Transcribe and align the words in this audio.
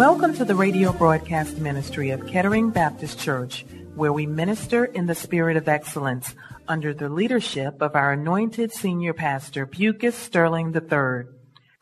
Welcome 0.00 0.32
to 0.36 0.46
the 0.46 0.54
radio 0.54 0.94
broadcast 0.94 1.58
ministry 1.58 2.08
of 2.08 2.26
Kettering 2.26 2.70
Baptist 2.70 3.18
Church, 3.18 3.66
where 3.94 4.14
we 4.14 4.24
minister 4.24 4.86
in 4.86 5.04
the 5.04 5.14
spirit 5.14 5.58
of 5.58 5.68
excellence 5.68 6.34
under 6.66 6.94
the 6.94 7.10
leadership 7.10 7.82
of 7.82 7.94
our 7.94 8.12
anointed 8.12 8.72
senior 8.72 9.12
pastor, 9.12 9.66
Lucus 9.66 10.14
Sterling 10.14 10.74
III. 10.74 11.30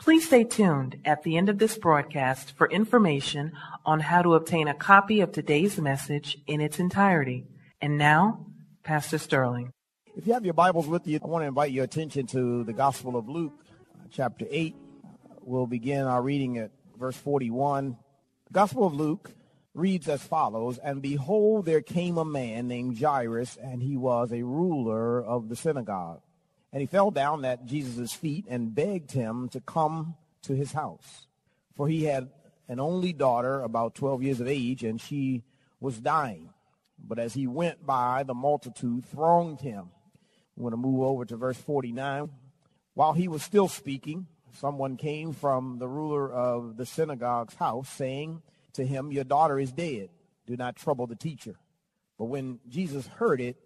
Please 0.01 0.27
stay 0.27 0.43
tuned 0.43 0.99
at 1.05 1.23
the 1.23 1.37
end 1.37 1.49
of 1.49 1.59
this 1.59 1.79
broadcast 1.79 2.57
for 2.59 2.69
information 2.69 3.53
on 3.87 4.01
how 4.01 4.21
to 4.23 4.35
obtain 4.35 4.67
a 4.67 4.75
copy 4.75 5.21
of 5.21 5.31
today's 5.31 5.79
message 5.79 6.39
in 6.49 6.61
its 6.61 6.81
entirety. 6.81 7.47
And 7.81 7.99
now, 7.99 8.47
Pastor 8.83 9.19
Sterling. 9.19 9.71
If 10.17 10.27
you 10.27 10.33
have 10.33 10.45
your 10.45 10.55
Bibles 10.55 10.89
with 10.89 11.07
you, 11.07 11.21
I 11.23 11.27
want 11.29 11.45
to 11.45 11.47
invite 11.47 11.71
your 11.71 11.85
attention 11.85 12.27
to 12.27 12.65
the 12.65 12.73
Gospel 12.73 13.15
of 13.15 13.29
Luke, 13.29 13.65
uh, 13.95 14.09
chapter 14.11 14.45
8. 14.51 14.75
Uh, 14.75 15.09
we'll 15.43 15.69
begin 15.69 16.03
our 16.03 16.21
reading 16.21 16.59
at 16.59 16.73
verse 16.99 17.17
41. 17.17 17.97
Gospel 18.51 18.87
of 18.87 18.95
Luke 18.95 19.33
reads 19.75 20.09
as 20.09 20.23
follows, 20.23 20.79
And 20.79 21.03
behold, 21.03 21.67
there 21.67 21.83
came 21.83 22.17
a 22.17 22.25
man 22.25 22.67
named 22.67 22.99
Jairus, 22.99 23.57
and 23.57 23.83
he 23.83 23.97
was 23.97 24.33
a 24.33 24.43
ruler 24.43 25.23
of 25.23 25.49
the 25.49 25.57
synagogue. 25.57 26.23
And 26.73 26.81
he 26.81 26.87
fell 26.87 27.11
down 27.11 27.45
at 27.45 27.67
Jesus' 27.67 28.13
feet 28.13 28.47
and 28.49 28.75
begged 28.75 29.13
him 29.13 29.49
to 29.51 29.61
come 29.61 30.17
to 30.43 30.55
his 30.55 30.73
house. 30.73 31.27
For 31.77 31.89
he 31.89 32.05
had 32.05 32.31
an 32.69 32.81
only 32.81 33.13
daughter, 33.13 33.61
about 33.61 33.95
12 33.95 34.23
years 34.23 34.41
of 34.41 34.49
age, 34.49 34.83
and 34.83 35.01
she 35.01 35.45
was 35.81 35.99
dying. 35.99 36.51
But 36.99 37.19
as 37.19 37.35
he 37.35 37.47
went 37.47 37.87
by, 37.87 38.23
the 38.23 38.35
multitude 38.35 39.05
thronged 39.07 39.61
him. 39.61 39.91
I'm 40.57 40.63
going 40.63 40.73
to 40.73 40.77
move 40.77 41.03
over 41.03 41.25
to 41.27 41.37
verse 41.37 41.57
49. 41.57 42.31
While 42.95 43.13
he 43.13 43.29
was 43.29 43.43
still 43.43 43.69
speaking, 43.69 44.27
someone 44.59 44.97
came 44.97 45.33
from 45.33 45.79
the 45.79 45.89
ruler 45.89 46.31
of 46.31 46.77
the 46.77 46.87
synagogue's 46.87 47.55
house, 47.55 47.89
saying 47.89 48.43
to 48.75 48.85
him, 48.85 49.13
Your 49.13 49.25
daughter 49.25 49.59
is 49.59 49.73
dead. 49.73 50.11
Do 50.47 50.57
not 50.57 50.77
trouble 50.77 51.07
the 51.07 51.17
teacher. 51.17 51.55
But 52.19 52.27
when 52.27 52.59
Jesus 52.69 53.07
heard 53.07 53.41
it, 53.41 53.57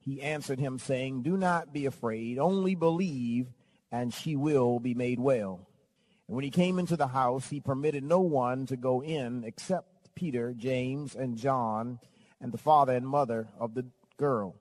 he 0.00 0.20
answered 0.20 0.58
him, 0.58 0.78
saying, 0.78 1.22
Do 1.22 1.36
not 1.36 1.72
be 1.72 1.86
afraid, 1.86 2.38
only 2.38 2.74
believe, 2.74 3.46
and 3.90 4.12
she 4.12 4.36
will 4.36 4.78
be 4.78 4.94
made 4.94 5.20
well. 5.20 5.66
And 6.26 6.34
when 6.34 6.44
he 6.44 6.50
came 6.50 6.78
into 6.78 6.96
the 6.96 7.08
house, 7.08 7.48
he 7.48 7.60
permitted 7.60 8.04
no 8.04 8.20
one 8.20 8.66
to 8.66 8.76
go 8.76 9.02
in 9.02 9.44
except 9.44 10.14
Peter, 10.14 10.52
James, 10.56 11.14
and 11.14 11.38
John, 11.38 11.98
and 12.40 12.52
the 12.52 12.58
father 12.58 12.94
and 12.94 13.06
mother 13.06 13.48
of 13.58 13.74
the 13.74 13.86
girl. 14.18 14.56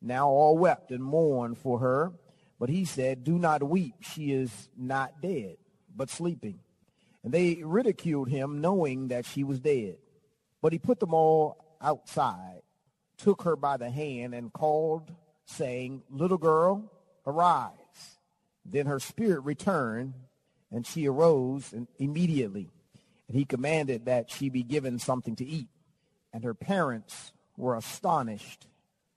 Now 0.00 0.28
all 0.28 0.56
wept 0.58 0.90
and 0.90 1.02
mourned 1.02 1.58
for 1.58 1.78
her. 1.80 2.12
But 2.58 2.68
he 2.68 2.84
said, 2.84 3.24
Do 3.24 3.38
not 3.38 3.62
weep. 3.62 3.94
She 4.00 4.32
is 4.32 4.68
not 4.76 5.20
dead, 5.20 5.56
but 5.94 6.10
sleeping. 6.10 6.60
And 7.22 7.32
they 7.32 7.62
ridiculed 7.62 8.28
him, 8.28 8.60
knowing 8.60 9.08
that 9.08 9.24
she 9.24 9.44
was 9.44 9.60
dead. 9.60 9.96
But 10.60 10.72
he 10.72 10.78
put 10.78 11.00
them 11.00 11.14
all 11.14 11.76
outside, 11.80 12.62
took 13.16 13.42
her 13.42 13.56
by 13.56 13.76
the 13.76 13.90
hand, 13.90 14.34
and 14.34 14.52
called, 14.52 15.10
saying, 15.46 16.02
Little 16.10 16.38
girl, 16.38 16.90
arise. 17.26 17.70
Then 18.64 18.86
her 18.86 19.00
spirit 19.00 19.40
returned, 19.40 20.14
and 20.70 20.86
she 20.86 21.08
arose 21.08 21.74
immediately. 21.98 22.70
And 23.28 23.36
he 23.36 23.44
commanded 23.44 24.06
that 24.06 24.30
she 24.30 24.48
be 24.48 24.62
given 24.62 24.98
something 24.98 25.36
to 25.36 25.44
eat. 25.44 25.68
And 26.32 26.44
her 26.44 26.54
parents 26.54 27.32
were 27.56 27.76
astonished, 27.76 28.66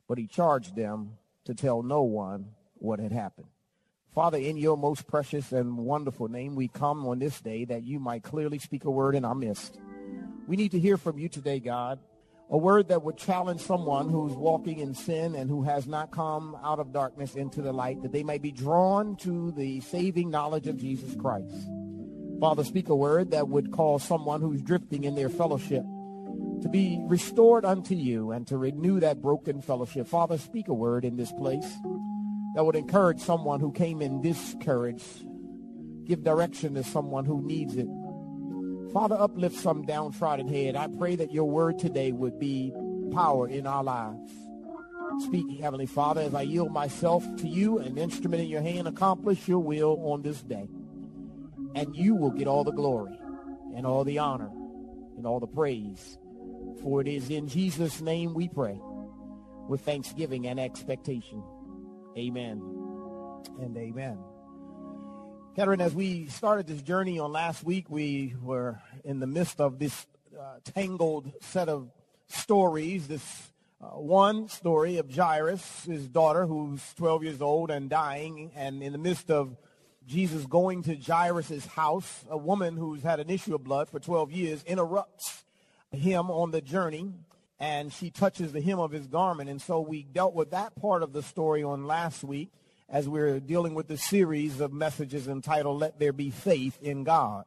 but 0.08 0.18
he 0.18 0.28
charged 0.28 0.76
them 0.76 1.18
to 1.46 1.54
tell 1.54 1.82
no 1.82 2.04
one 2.04 2.54
what 2.80 3.00
had 3.00 3.12
happened. 3.12 3.48
Father, 4.14 4.38
in 4.38 4.58
your 4.58 4.78
most 4.78 5.06
precious 5.06 5.52
and 5.52 5.78
wonderful 5.78 6.28
name, 6.28 6.56
we 6.56 6.68
come 6.68 7.06
on 7.06 7.20
this 7.20 7.40
day 7.40 7.66
that 7.66 7.84
you 7.84 8.00
might 8.00 8.24
clearly 8.24 8.58
speak 8.58 8.86
a 8.86 8.90
word 8.90 9.14
in 9.14 9.24
our 9.24 9.36
midst. 9.36 9.80
We 10.48 10.56
need 10.56 10.72
to 10.72 10.80
hear 10.80 10.98
from 10.98 11.20
you 11.20 11.30
today, 11.30 11.60
God, 11.60 12.00
a 12.50 12.58
word 12.58 12.88
that 12.88 13.04
would 13.04 13.18
challenge 13.18 13.62
someone 13.62 14.10
who's 14.10 14.34
walking 14.34 14.80
in 14.80 14.96
sin 14.96 15.36
and 15.36 15.50
who 15.50 15.64
has 15.64 15.86
not 15.86 16.12
come 16.12 16.58
out 16.64 16.80
of 16.80 16.94
darkness 16.94 17.36
into 17.36 17.62
the 17.62 17.74
light, 17.74 18.02
that 18.02 18.12
they 18.12 18.24
may 18.24 18.38
be 18.38 18.52
drawn 18.52 19.18
to 19.18 19.52
the 19.52 19.82
saving 19.82 20.32
knowledge 20.32 20.68
of 20.68 20.78
Jesus 20.78 21.14
Christ. 21.16 21.54
Father, 22.40 22.64
speak 22.64 22.90
a 22.90 22.96
word 22.96 23.32
that 23.32 23.50
would 23.50 23.72
cause 23.72 24.04
someone 24.04 24.42
who's 24.42 24.62
drifting 24.62 25.04
in 25.04 25.16
their 25.16 25.30
fellowship 25.30 25.84
to 26.62 26.70
be 26.70 27.00
restored 27.04 27.66
unto 27.66 27.94
you 27.94 28.32
and 28.32 28.48
to 28.48 28.58
renew 28.58 29.00
that 29.00 29.22
broken 29.22 29.62
fellowship. 29.62 30.08
Father, 30.08 30.38
speak 30.38 30.70
a 30.70 30.74
word 30.74 31.06
in 31.06 31.18
this 31.18 31.32
place 31.34 31.68
that 32.58 32.64
would 32.64 32.76
encourage 32.76 33.20
someone 33.20 33.60
who 33.60 33.72
came 33.72 34.02
in 34.02 34.20
discouraged, 34.20 35.28
give 36.06 36.24
direction 36.24 36.74
to 36.74 36.84
someone 36.84 37.24
who 37.24 37.40
needs 37.40 37.76
it. 37.76 37.86
Father, 38.92 39.16
uplift 39.16 39.56
some 39.56 39.86
downtrodden 39.86 40.48
head. 40.48 40.76
I 40.76 40.88
pray 40.88 41.16
that 41.18 41.32
your 41.32 41.48
word 41.48 41.78
today 41.78 42.12
would 42.12 42.40
be 42.40 42.74
power 43.14 43.48
in 43.48 43.68
our 43.68 43.84
lives. 43.84 44.32
Speak, 45.20 45.60
Heavenly 45.60 45.86
Father, 45.86 46.22
as 46.22 46.34
I 46.34 46.42
yield 46.42 46.72
myself 46.72 47.24
to 47.42 47.48
you, 47.48 47.78
an 47.78 47.96
instrument 48.00 48.42
in 48.42 48.50
your 48.50 48.64
hand, 48.64 48.88
accomplish 48.88 49.48
your 49.48 49.60
will 49.60 50.12
on 50.12 50.24
this 50.24 50.42
day. 50.42 50.68
And 51.76 51.96
you 51.96 52.16
will 52.16 52.32
get 52.32 52.48
all 52.48 52.64
the 52.64 52.72
glory 52.72 53.20
and 53.76 53.86
all 53.86 54.04
the 54.04 54.18
honor 54.18 54.50
and 55.16 55.28
all 55.28 55.40
the 55.40 55.46
praise. 55.46 56.18
For 56.82 57.02
it 57.02 57.08
is 57.08 57.30
in 57.30 57.50
Jesus' 57.50 58.02
name 58.02 58.34
we 58.34 58.48
pray 58.48 58.82
with 59.68 59.82
thanksgiving 59.82 60.48
and 60.48 60.60
expectation. 60.60 61.44
Amen 62.18 62.64
and 63.62 63.78
amen. 63.78 64.18
Kettering, 65.56 65.82
as 65.82 65.94
we 65.94 66.26
started 66.26 66.66
this 66.66 66.82
journey 66.82 67.20
on 67.20 67.32
last 67.32 67.64
week, 67.64 67.92
we 67.92 68.34
were 68.42 68.82
in 69.04 69.20
the 69.20 69.28
midst 69.28 69.62
of 69.62 69.78
this 69.78 70.08
uh, 70.36 70.56
tangled 70.64 71.32
set 71.42 71.70
of 71.70 71.92
stories. 72.28 73.08
This 73.08 73.52
uh, 73.80 74.00
one 74.00 74.48
story 74.48 74.98
of 74.98 75.14
Jairus, 75.14 75.84
his 75.86 76.08
daughter, 76.08 76.48
who's 76.48 76.82
12 76.96 77.24
years 77.24 77.40
old 77.40 77.70
and 77.70 77.88
dying, 77.88 78.52
and 78.56 78.82
in 78.82 78.94
the 78.94 78.98
midst 78.98 79.30
of 79.30 79.56
Jesus 80.08 80.44
going 80.48 80.82
to 80.84 80.96
Jairus' 80.96 81.68
house, 81.68 82.26
a 82.32 82.38
woman 82.38 82.78
who's 82.78 83.04
had 83.04 83.20
an 83.20 83.30
issue 83.30 83.54
of 83.54 83.64
blood 83.64 83.90
for 83.90 84.00
12 84.00 84.32
years 84.32 84.64
interrupts 84.64 85.44
him 85.92 86.32
on 86.32 86.50
the 86.50 86.62
journey 86.62 87.14
and 87.60 87.92
she 87.92 88.10
touches 88.10 88.52
the 88.52 88.62
hem 88.62 88.80
of 88.80 88.92
his 88.92 89.08
garment. 89.08 89.50
And 89.50 89.62
so 89.62 89.82
we 89.82 90.04
dealt 90.04 90.34
with 90.34 90.52
that 90.52 90.76
part 90.80 91.04
of 91.04 91.14
the 91.14 91.24
story 91.24 91.64
on 91.64 91.86
last 91.86 92.24
week 92.24 92.52
as 92.90 93.10
we 93.10 93.20
are 93.20 93.40
dealing 93.40 93.74
with 93.74 93.88
the 93.88 93.98
series 93.98 94.60
of 94.60 94.72
messages 94.72 95.28
entitled 95.28 95.80
Let 95.80 96.00
There 96.00 96.14
Be 96.14 96.30
Faith 96.30 96.78
in 96.82 97.04
God. 97.04 97.46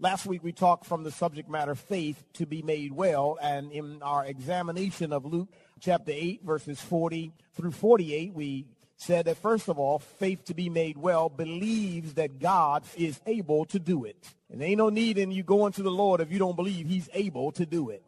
Last 0.00 0.26
week 0.26 0.42
we 0.42 0.50
talked 0.52 0.84
from 0.84 1.04
the 1.04 1.12
subject 1.12 1.48
matter 1.48 1.76
faith 1.76 2.24
to 2.32 2.46
be 2.46 2.60
made 2.62 2.92
well 2.92 3.38
and 3.40 3.70
in 3.70 4.02
our 4.02 4.26
examination 4.26 5.12
of 5.12 5.24
Luke 5.24 5.48
chapter 5.78 6.10
8 6.12 6.42
verses 6.42 6.80
40 6.80 7.30
through 7.54 7.70
48 7.70 8.34
we 8.34 8.66
said 8.96 9.26
that 9.26 9.36
first 9.36 9.68
of 9.68 9.78
all 9.78 10.00
faith 10.00 10.44
to 10.46 10.54
be 10.54 10.68
made 10.68 10.96
well 10.96 11.28
believes 11.28 12.14
that 12.14 12.40
God 12.40 12.82
is 12.96 13.20
able 13.26 13.64
to 13.66 13.78
do 13.78 14.04
it. 14.04 14.16
And 14.50 14.60
ain't 14.60 14.78
no 14.78 14.88
need 14.88 15.18
in 15.18 15.30
you 15.30 15.44
going 15.44 15.72
to 15.74 15.82
the 15.84 15.90
Lord 15.90 16.20
if 16.20 16.32
you 16.32 16.38
don't 16.40 16.56
believe 16.56 16.88
he's 16.88 17.08
able 17.12 17.52
to 17.52 17.64
do 17.64 17.90
it. 17.90 18.02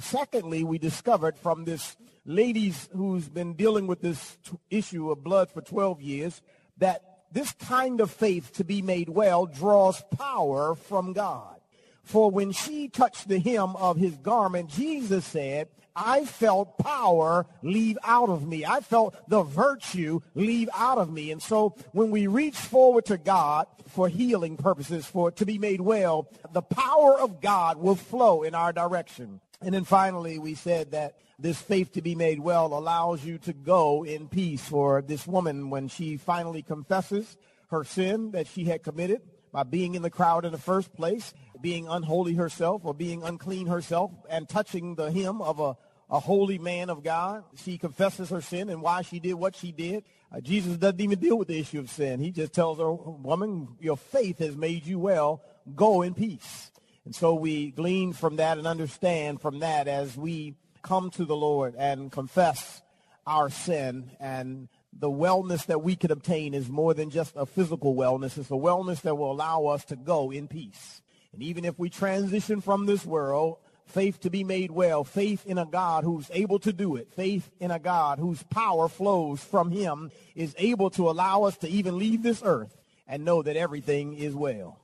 Secondly, 0.00 0.64
we 0.64 0.78
discovered 0.78 1.38
from 1.38 1.64
this 1.64 1.96
lady 2.26 2.72
who's 2.92 3.28
been 3.28 3.54
dealing 3.54 3.86
with 3.86 4.00
this 4.00 4.38
t- 4.44 4.58
issue 4.70 5.10
of 5.10 5.22
blood 5.22 5.50
for 5.50 5.60
12 5.60 6.00
years 6.00 6.42
that 6.78 7.20
this 7.30 7.52
kind 7.52 8.00
of 8.00 8.10
faith 8.10 8.52
to 8.54 8.64
be 8.64 8.82
made 8.82 9.08
well 9.08 9.46
draws 9.46 10.02
power 10.16 10.74
from 10.74 11.12
God. 11.12 11.60
For 12.02 12.30
when 12.30 12.52
she 12.52 12.88
touched 12.88 13.28
the 13.28 13.38
hem 13.38 13.76
of 13.76 13.96
his 13.96 14.16
garment, 14.16 14.68
Jesus 14.70 15.24
said, 15.24 15.68
I 15.96 16.24
felt 16.24 16.76
power 16.76 17.46
leave 17.62 17.98
out 18.02 18.28
of 18.28 18.46
me. 18.46 18.64
I 18.64 18.80
felt 18.80 19.16
the 19.28 19.42
virtue 19.42 20.20
leave 20.34 20.68
out 20.74 20.98
of 20.98 21.10
me. 21.10 21.30
And 21.30 21.40
so 21.40 21.76
when 21.92 22.10
we 22.10 22.26
reach 22.26 22.56
forward 22.56 23.06
to 23.06 23.16
God 23.16 23.66
for 23.88 24.08
healing 24.08 24.56
purposes, 24.56 25.06
for 25.06 25.30
to 25.32 25.46
be 25.46 25.56
made 25.56 25.80
well, 25.80 26.28
the 26.52 26.62
power 26.62 27.18
of 27.18 27.40
God 27.40 27.78
will 27.78 27.94
flow 27.94 28.42
in 28.42 28.54
our 28.54 28.72
direction. 28.72 29.40
And 29.60 29.74
then 29.74 29.84
finally, 29.84 30.38
we 30.38 30.54
said 30.54 30.92
that 30.92 31.16
this 31.38 31.60
faith 31.60 31.92
to 31.92 32.02
be 32.02 32.14
made 32.14 32.40
well 32.40 32.66
allows 32.66 33.24
you 33.24 33.38
to 33.38 33.52
go 33.52 34.04
in 34.04 34.28
peace. 34.28 34.62
For 34.62 35.02
this 35.02 35.26
woman, 35.26 35.70
when 35.70 35.88
she 35.88 36.16
finally 36.16 36.62
confesses 36.62 37.36
her 37.68 37.84
sin 37.84 38.32
that 38.32 38.46
she 38.46 38.64
had 38.64 38.82
committed 38.82 39.22
by 39.52 39.62
being 39.62 39.94
in 39.94 40.02
the 40.02 40.10
crowd 40.10 40.44
in 40.44 40.52
the 40.52 40.58
first 40.58 40.94
place, 40.94 41.32
being 41.60 41.88
unholy 41.88 42.34
herself 42.34 42.82
or 42.84 42.92
being 42.92 43.22
unclean 43.22 43.66
herself 43.66 44.10
and 44.28 44.48
touching 44.48 44.96
the 44.96 45.10
hem 45.10 45.40
of 45.40 45.60
a, 45.60 45.76
a 46.10 46.20
holy 46.20 46.58
man 46.58 46.90
of 46.90 47.02
God, 47.02 47.44
she 47.56 47.78
confesses 47.78 48.30
her 48.30 48.40
sin 48.40 48.68
and 48.68 48.82
why 48.82 49.02
she 49.02 49.18
did 49.18 49.34
what 49.34 49.56
she 49.56 49.72
did. 49.72 50.04
Uh, 50.32 50.40
Jesus 50.40 50.76
doesn't 50.76 51.00
even 51.00 51.18
deal 51.18 51.38
with 51.38 51.48
the 51.48 51.58
issue 51.58 51.78
of 51.78 51.88
sin. 51.88 52.20
He 52.20 52.32
just 52.32 52.52
tells 52.52 52.78
her, 52.78 52.92
woman, 52.92 53.68
your 53.80 53.96
faith 53.96 54.38
has 54.38 54.56
made 54.56 54.84
you 54.84 54.98
well. 54.98 55.42
Go 55.74 56.02
in 56.02 56.14
peace. 56.14 56.70
And 57.04 57.14
so 57.14 57.34
we 57.34 57.70
glean 57.70 58.12
from 58.12 58.36
that 58.36 58.58
and 58.58 58.66
understand 58.66 59.40
from 59.40 59.60
that 59.60 59.88
as 59.88 60.16
we 60.16 60.54
come 60.82 61.10
to 61.10 61.24
the 61.24 61.36
Lord 61.36 61.74
and 61.76 62.10
confess 62.10 62.82
our 63.26 63.50
sin 63.50 64.10
and 64.20 64.68
the 64.92 65.10
wellness 65.10 65.66
that 65.66 65.82
we 65.82 65.96
can 65.96 66.10
obtain 66.10 66.54
is 66.54 66.68
more 66.68 66.94
than 66.94 67.10
just 67.10 67.34
a 67.36 67.46
physical 67.46 67.94
wellness. 67.94 68.38
It's 68.38 68.50
a 68.50 68.54
wellness 68.54 69.02
that 69.02 69.16
will 69.16 69.32
allow 69.32 69.66
us 69.66 69.84
to 69.86 69.96
go 69.96 70.30
in 70.30 70.48
peace. 70.48 71.02
And 71.32 71.42
even 71.42 71.64
if 71.64 71.78
we 71.78 71.90
transition 71.90 72.60
from 72.60 72.86
this 72.86 73.04
world, 73.04 73.58
faith 73.86 74.20
to 74.20 74.30
be 74.30 74.44
made 74.44 74.70
well, 74.70 75.04
faith 75.04 75.44
in 75.46 75.58
a 75.58 75.66
God 75.66 76.04
who's 76.04 76.30
able 76.32 76.58
to 76.60 76.72
do 76.72 76.96
it, 76.96 77.12
faith 77.12 77.50
in 77.60 77.70
a 77.70 77.78
God 77.78 78.18
whose 78.18 78.42
power 78.44 78.88
flows 78.88 79.42
from 79.42 79.70
him 79.70 80.10
is 80.34 80.54
able 80.58 80.90
to 80.90 81.10
allow 81.10 81.42
us 81.42 81.56
to 81.58 81.68
even 81.68 81.98
leave 81.98 82.22
this 82.22 82.42
earth 82.44 82.76
and 83.06 83.24
know 83.24 83.42
that 83.42 83.56
everything 83.56 84.14
is 84.14 84.34
well 84.34 84.80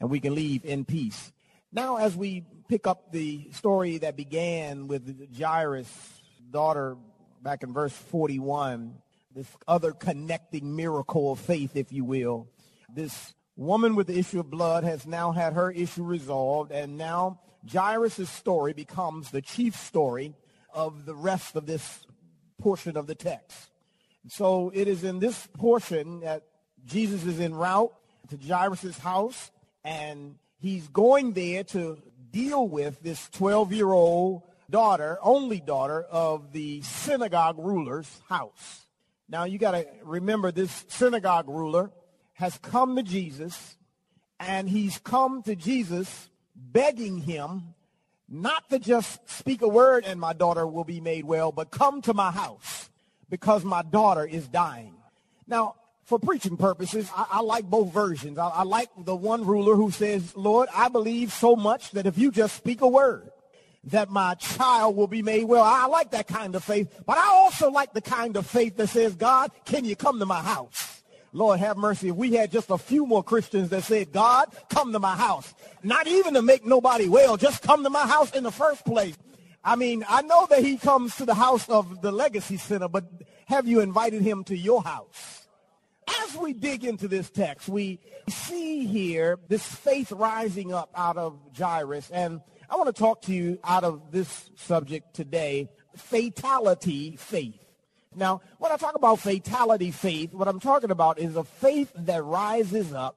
and 0.00 0.10
we 0.10 0.20
can 0.20 0.34
leave 0.34 0.64
in 0.64 0.84
peace. 0.84 1.32
Now, 1.74 1.96
as 1.96 2.14
we 2.14 2.44
pick 2.68 2.86
up 2.86 3.12
the 3.12 3.50
story 3.52 3.96
that 3.98 4.14
began 4.14 4.88
with 4.88 5.34
Jairus' 5.34 5.90
daughter 6.50 6.98
back 7.42 7.62
in 7.62 7.72
verse 7.72 7.94
41, 7.94 8.94
this 9.34 9.46
other 9.66 9.92
connecting 9.92 10.76
miracle 10.76 11.32
of 11.32 11.38
faith, 11.38 11.74
if 11.74 11.90
you 11.90 12.04
will. 12.04 12.46
This 12.94 13.34
woman 13.56 13.94
with 13.94 14.08
the 14.08 14.18
issue 14.18 14.38
of 14.38 14.50
blood 14.50 14.84
has 14.84 15.06
now 15.06 15.32
had 15.32 15.54
her 15.54 15.70
issue 15.70 16.02
resolved, 16.02 16.72
and 16.72 16.98
now 16.98 17.40
Jairus' 17.72 18.28
story 18.28 18.74
becomes 18.74 19.30
the 19.30 19.40
chief 19.40 19.74
story 19.74 20.34
of 20.74 21.06
the 21.06 21.14
rest 21.14 21.56
of 21.56 21.64
this 21.64 22.04
portion 22.60 22.98
of 22.98 23.06
the 23.06 23.14
text. 23.14 23.70
So 24.28 24.70
it 24.74 24.88
is 24.88 25.04
in 25.04 25.20
this 25.20 25.48
portion 25.54 26.20
that 26.20 26.42
Jesus 26.84 27.24
is 27.24 27.40
en 27.40 27.54
route 27.54 27.94
to 28.28 28.36
Jairus' 28.36 28.98
house, 28.98 29.50
and 29.82 30.34
he's 30.62 30.86
going 30.88 31.32
there 31.32 31.64
to 31.64 31.98
deal 32.30 32.66
with 32.66 33.02
this 33.02 33.28
12-year-old 33.30 34.42
daughter, 34.70 35.18
only 35.20 35.60
daughter 35.60 36.02
of 36.04 36.52
the 36.52 36.80
synagogue 36.82 37.58
ruler's 37.58 38.08
house. 38.28 38.86
Now 39.28 39.44
you 39.44 39.58
got 39.58 39.72
to 39.72 39.86
remember 40.04 40.52
this 40.52 40.84
synagogue 40.88 41.48
ruler 41.48 41.90
has 42.34 42.56
come 42.58 42.96
to 42.96 43.02
Jesus 43.02 43.76
and 44.38 44.68
he's 44.68 44.98
come 44.98 45.42
to 45.42 45.56
Jesus 45.56 46.30
begging 46.54 47.18
him 47.18 47.74
not 48.28 48.70
to 48.70 48.78
just 48.78 49.28
speak 49.28 49.62
a 49.62 49.68
word 49.68 50.04
and 50.06 50.18
my 50.18 50.32
daughter 50.32 50.66
will 50.66 50.84
be 50.84 51.00
made 51.00 51.24
well, 51.24 51.52
but 51.52 51.70
come 51.70 52.00
to 52.02 52.14
my 52.14 52.30
house 52.30 52.88
because 53.28 53.64
my 53.64 53.82
daughter 53.82 54.24
is 54.24 54.48
dying. 54.48 54.94
Now, 55.46 55.74
for 56.12 56.18
preaching 56.18 56.58
purposes, 56.58 57.10
I, 57.16 57.24
I 57.30 57.40
like 57.40 57.64
both 57.64 57.90
versions. 57.90 58.36
I, 58.36 58.46
I 58.46 58.62
like 58.64 58.90
the 58.98 59.16
one 59.16 59.46
ruler 59.46 59.74
who 59.74 59.90
says, 59.90 60.36
Lord, 60.36 60.68
I 60.74 60.90
believe 60.90 61.32
so 61.32 61.56
much 61.56 61.92
that 61.92 62.04
if 62.04 62.18
you 62.18 62.30
just 62.30 62.54
speak 62.54 62.82
a 62.82 62.86
word, 62.86 63.30
that 63.84 64.10
my 64.10 64.34
child 64.34 64.94
will 64.94 65.06
be 65.06 65.22
made 65.22 65.44
well. 65.44 65.62
I 65.62 65.86
like 65.86 66.10
that 66.10 66.28
kind 66.28 66.54
of 66.54 66.62
faith, 66.62 67.02
but 67.06 67.16
I 67.16 67.28
also 67.28 67.70
like 67.70 67.94
the 67.94 68.02
kind 68.02 68.36
of 68.36 68.46
faith 68.46 68.76
that 68.76 68.88
says, 68.88 69.14
God, 69.14 69.52
can 69.64 69.86
you 69.86 69.96
come 69.96 70.18
to 70.18 70.26
my 70.26 70.42
house? 70.42 71.02
Lord 71.32 71.60
have 71.60 71.78
mercy. 71.78 72.10
If 72.10 72.16
we 72.16 72.34
had 72.34 72.52
just 72.52 72.68
a 72.68 72.76
few 72.76 73.06
more 73.06 73.24
Christians 73.24 73.70
that 73.70 73.84
said, 73.84 74.12
God, 74.12 74.54
come 74.68 74.92
to 74.92 74.98
my 74.98 75.16
house. 75.16 75.54
Not 75.82 76.06
even 76.08 76.34
to 76.34 76.42
make 76.42 76.66
nobody 76.66 77.08
well, 77.08 77.38
just 77.38 77.62
come 77.62 77.84
to 77.84 77.90
my 77.90 78.06
house 78.06 78.32
in 78.32 78.44
the 78.44 78.52
first 78.52 78.84
place. 78.84 79.16
I 79.64 79.76
mean, 79.76 80.04
I 80.06 80.20
know 80.20 80.46
that 80.50 80.62
he 80.62 80.76
comes 80.76 81.16
to 81.16 81.24
the 81.24 81.34
house 81.34 81.66
of 81.70 82.02
the 82.02 82.12
Legacy 82.12 82.58
Center, 82.58 82.88
but 82.88 83.06
have 83.46 83.66
you 83.66 83.80
invited 83.80 84.20
him 84.20 84.44
to 84.44 84.54
your 84.54 84.82
house? 84.82 85.41
As 86.08 86.36
we 86.36 86.52
dig 86.52 86.84
into 86.84 87.08
this 87.08 87.30
text, 87.30 87.68
we 87.68 88.00
see 88.28 88.86
here 88.86 89.38
this 89.48 89.64
faith 89.64 90.12
rising 90.12 90.72
up 90.72 90.90
out 90.94 91.16
of 91.16 91.38
Jairus. 91.56 92.10
And 92.10 92.40
I 92.68 92.76
want 92.76 92.94
to 92.94 92.98
talk 92.98 93.22
to 93.22 93.32
you 93.32 93.58
out 93.64 93.84
of 93.84 94.10
this 94.10 94.50
subject 94.56 95.14
today, 95.14 95.70
fatality 95.96 97.16
faith. 97.16 97.58
Now, 98.14 98.42
when 98.58 98.72
I 98.72 98.76
talk 98.76 98.94
about 98.94 99.20
fatality 99.20 99.90
faith, 99.90 100.34
what 100.34 100.48
I'm 100.48 100.60
talking 100.60 100.90
about 100.90 101.18
is 101.18 101.36
a 101.36 101.44
faith 101.44 101.92
that 101.94 102.22
rises 102.24 102.92
up 102.92 103.16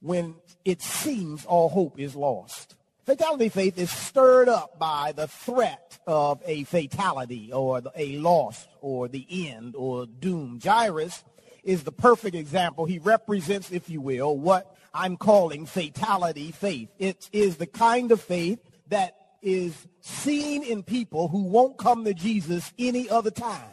when 0.00 0.34
it 0.64 0.82
seems 0.82 1.44
all 1.44 1.68
hope 1.68 1.98
is 1.98 2.16
lost. 2.16 2.76
Fatality 3.04 3.48
faith 3.48 3.78
is 3.78 3.90
stirred 3.90 4.48
up 4.48 4.78
by 4.78 5.12
the 5.12 5.26
threat 5.26 5.98
of 6.06 6.40
a 6.46 6.64
fatality 6.64 7.52
or 7.52 7.82
a 7.96 8.16
loss 8.18 8.68
or 8.80 9.08
the 9.08 9.26
end 9.48 9.74
or 9.76 10.06
doom. 10.06 10.60
Jairus 10.62 11.24
is 11.62 11.84
the 11.84 11.92
perfect 11.92 12.34
example. 12.34 12.84
He 12.84 12.98
represents, 12.98 13.70
if 13.70 13.88
you 13.88 14.00
will, 14.00 14.36
what 14.36 14.74
I'm 14.94 15.16
calling 15.16 15.66
fatality 15.66 16.52
faith. 16.52 16.88
It 16.98 17.28
is 17.32 17.56
the 17.56 17.66
kind 17.66 18.12
of 18.12 18.20
faith 18.20 18.58
that 18.88 19.16
is 19.40 19.74
seen 20.00 20.62
in 20.62 20.82
people 20.82 21.28
who 21.28 21.44
won't 21.44 21.78
come 21.78 22.04
to 22.04 22.14
Jesus 22.14 22.72
any 22.78 23.08
other 23.08 23.30
time. 23.30 23.70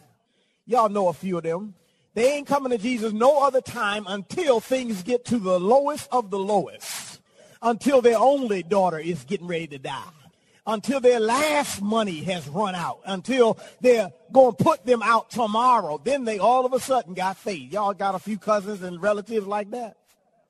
Y'all 0.65 0.89
know 0.89 1.07
a 1.07 1.13
few 1.13 1.37
of 1.37 1.43
them. 1.43 1.75
They 2.13 2.33
ain't 2.33 2.47
coming 2.47 2.71
to 2.71 2.77
Jesus 2.77 3.13
no 3.13 3.43
other 3.43 3.61
time 3.61 4.05
until 4.07 4.59
things 4.59 5.03
get 5.03 5.25
to 5.25 5.39
the 5.39 5.59
lowest 5.59 6.07
of 6.11 6.31
the 6.31 6.39
lowest. 6.39 7.21
Until 7.61 8.01
their 8.01 8.17
only 8.17 8.63
daughter 8.63 8.99
is 8.99 9.23
getting 9.25 9.47
ready 9.47 9.67
to 9.67 9.79
die. 9.79 10.03
Until 10.69 10.99
their 10.99 11.19
last 11.19 11.81
money 11.81 12.21
has 12.25 12.47
run 12.47 12.75
out. 12.75 12.99
Until 13.05 13.57
they're 13.81 14.11
going 14.31 14.55
to 14.55 14.63
put 14.63 14.85
them 14.85 15.01
out 15.01 15.31
tomorrow. 15.31 15.99
Then 16.03 16.25
they 16.25 16.37
all 16.37 16.63
of 16.65 16.73
a 16.73 16.79
sudden 16.79 17.15
got 17.15 17.37
faith. 17.37 17.73
Y'all 17.73 17.95
got 17.95 18.13
a 18.13 18.19
few 18.19 18.37
cousins 18.37 18.83
and 18.83 19.01
relatives 19.01 19.47
like 19.47 19.71
that? 19.71 19.97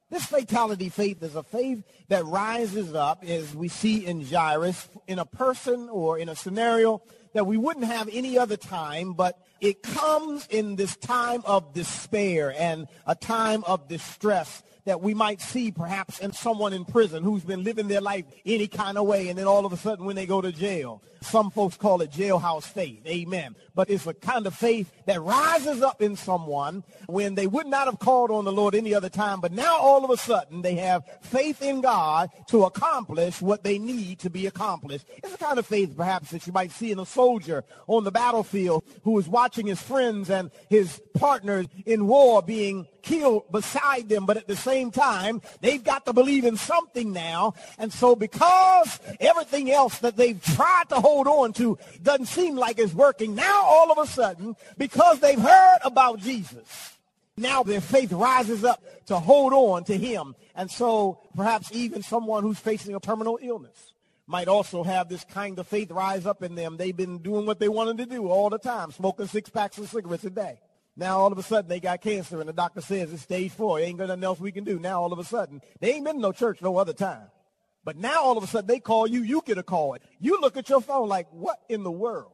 This 0.09 0.25
fatality 0.25 0.89
faith 0.89 1.23
is 1.23 1.35
a 1.35 1.43
faith 1.43 1.83
that 2.09 2.25
rises 2.25 2.93
up, 2.95 3.23
as 3.23 3.55
we 3.55 3.67
see 3.67 4.05
in 4.05 4.25
Jairus, 4.25 4.89
in 5.07 5.19
a 5.19 5.25
person 5.25 5.87
or 5.89 6.17
in 6.17 6.27
a 6.27 6.35
scenario 6.35 7.01
that 7.33 7.45
we 7.45 7.57
wouldn't 7.57 7.85
have 7.85 8.09
any 8.11 8.37
other 8.37 8.57
time, 8.57 9.13
but 9.13 9.39
it 9.61 9.83
comes 9.83 10.47
in 10.47 10.75
this 10.75 10.95
time 10.97 11.43
of 11.45 11.73
despair 11.73 12.53
and 12.57 12.87
a 13.05 13.13
time 13.15 13.63
of 13.65 13.87
distress 13.87 14.63
that 14.85 15.01
we 15.01 15.13
might 15.13 15.41
see 15.41 15.71
perhaps 15.71 16.19
in 16.19 16.31
someone 16.33 16.73
in 16.73 16.85
prison 16.85 17.23
who's 17.23 17.43
been 17.43 17.63
living 17.63 17.87
their 17.87 18.01
life 18.01 18.25
any 18.45 18.67
kind 18.67 18.97
of 18.97 19.05
way, 19.05 19.29
and 19.29 19.37
then 19.37 19.47
all 19.47 19.65
of 19.65 19.73
a 19.73 19.77
sudden 19.77 20.05
when 20.05 20.15
they 20.15 20.25
go 20.25 20.41
to 20.41 20.51
jail, 20.51 21.01
some 21.21 21.51
folks 21.51 21.77
call 21.77 22.01
it 22.01 22.11
jailhouse 22.11 22.63
faith. 22.63 23.05
Amen. 23.05 23.55
But 23.75 23.89
it's 23.89 24.07
a 24.07 24.13
kind 24.13 24.47
of 24.47 24.55
faith 24.55 24.91
that 25.05 25.21
rises 25.21 25.81
up 25.81 26.01
in 26.01 26.15
someone 26.15 26.83
when 27.07 27.35
they 27.35 27.47
would 27.47 27.67
not 27.67 27.87
have 27.87 27.99
called 27.99 28.31
on 28.31 28.45
the 28.45 28.51
Lord 28.51 28.75
any 28.75 28.93
other 28.93 29.09
time, 29.09 29.41
but 29.41 29.51
now 29.51 29.77
all 29.77 30.03
of 30.03 30.11
a 30.11 30.17
sudden 30.17 30.61
they 30.61 30.75
have 30.75 31.03
faith 31.21 31.61
in 31.61 31.81
God 31.81 32.29
to 32.47 32.63
accomplish 32.63 33.41
what 33.41 33.63
they 33.63 33.77
need 33.77 34.19
to 34.19 34.29
be 34.29 34.47
accomplished. 34.47 35.05
It's 35.17 35.31
the 35.31 35.37
kind 35.37 35.59
of 35.59 35.65
faith 35.65 35.95
perhaps 35.95 36.31
that 36.31 36.47
you 36.47 36.53
might 36.53 36.71
see 36.71 36.91
in 36.91 36.99
a 36.99 37.05
soldier 37.05 37.63
on 37.87 38.03
the 38.03 38.11
battlefield 38.11 38.83
who 39.03 39.17
is 39.19 39.27
watching 39.27 39.67
his 39.67 39.81
friends 39.81 40.29
and 40.29 40.51
his 40.69 41.01
partners 41.15 41.67
in 41.85 42.07
war 42.07 42.41
being 42.41 42.87
killed 43.01 43.51
beside 43.51 44.09
them, 44.09 44.25
but 44.25 44.37
at 44.37 44.47
the 44.47 44.55
same 44.55 44.91
time, 44.91 45.41
they've 45.61 45.83
got 45.83 46.05
to 46.05 46.13
believe 46.13 46.45
in 46.45 46.57
something 46.57 47.13
now. 47.13 47.53
And 47.77 47.91
so 47.91 48.15
because 48.15 48.99
everything 49.19 49.71
else 49.71 49.99
that 49.99 50.17
they've 50.17 50.41
tried 50.55 50.89
to 50.89 50.95
hold 50.95 51.27
on 51.27 51.53
to 51.53 51.77
doesn't 52.01 52.27
seem 52.27 52.55
like 52.55 52.79
it's 52.79 52.93
working. 52.93 53.35
Now, 53.35 53.63
all 53.65 53.91
of 53.91 53.97
a 53.97 54.07
sudden, 54.07 54.55
because 54.77 55.19
they've 55.19 55.39
heard 55.39 55.79
about 55.83 56.19
Jesus, 56.19 56.97
now 57.37 57.63
their 57.63 57.81
faith 57.81 58.11
rises 58.11 58.63
up 58.63 58.83
to 59.07 59.19
hold 59.19 59.53
on 59.53 59.83
to 59.85 59.97
him. 59.97 60.35
And 60.55 60.69
so 60.69 61.19
perhaps 61.35 61.71
even 61.71 62.03
someone 62.03 62.43
who's 62.43 62.59
facing 62.59 62.95
a 62.95 62.99
terminal 62.99 63.39
illness 63.41 63.93
might 64.27 64.47
also 64.47 64.83
have 64.83 65.09
this 65.09 65.23
kind 65.23 65.57
of 65.57 65.67
faith 65.67 65.89
rise 65.89 66.25
up 66.27 66.43
in 66.43 66.53
them. 66.53 66.77
They've 66.77 66.95
been 66.95 67.17
doing 67.17 67.47
what 67.47 67.59
they 67.59 67.69
wanted 67.69 67.97
to 67.97 68.05
do 68.05 68.27
all 68.27 68.49
the 68.49 68.59
time, 68.59 68.91
smoking 68.91 69.25
six 69.27 69.49
packs 69.49 69.77
of 69.79 69.89
cigarettes 69.89 70.23
a 70.23 70.29
day. 70.29 70.59
Now 70.99 71.19
all 71.19 71.31
of 71.31 71.37
a 71.37 71.43
sudden 71.43 71.69
they 71.69 71.79
got 71.79 72.01
cancer 72.01 72.41
and 72.41 72.49
the 72.49 72.53
doctor 72.53 72.81
says 72.81 73.13
it's 73.13 73.23
stage 73.23 73.53
four. 73.53 73.79
Ain't 73.79 73.97
got 73.97 74.09
nothing 74.09 74.25
else 74.25 74.39
we 74.41 74.51
can 74.51 74.65
do. 74.65 74.77
Now 74.77 75.01
all 75.01 75.13
of 75.13 75.19
a 75.19 75.23
sudden 75.23 75.61
they 75.79 75.93
ain't 75.93 76.03
been 76.03 76.17
in 76.17 76.21
no 76.21 76.33
church 76.33 76.61
no 76.61 76.77
other 76.77 76.91
time. 76.91 77.29
But 77.85 77.95
now 77.95 78.21
all 78.21 78.37
of 78.37 78.43
a 78.43 78.47
sudden 78.47 78.67
they 78.67 78.81
call 78.81 79.07
you, 79.07 79.23
you 79.23 79.41
get 79.45 79.57
a 79.57 79.63
call. 79.63 79.95
You 80.19 80.41
look 80.41 80.57
at 80.57 80.67
your 80.67 80.81
phone 80.81 81.07
like, 81.07 81.27
what 81.31 81.57
in 81.69 81.83
the 81.83 81.91
world? 81.91 82.33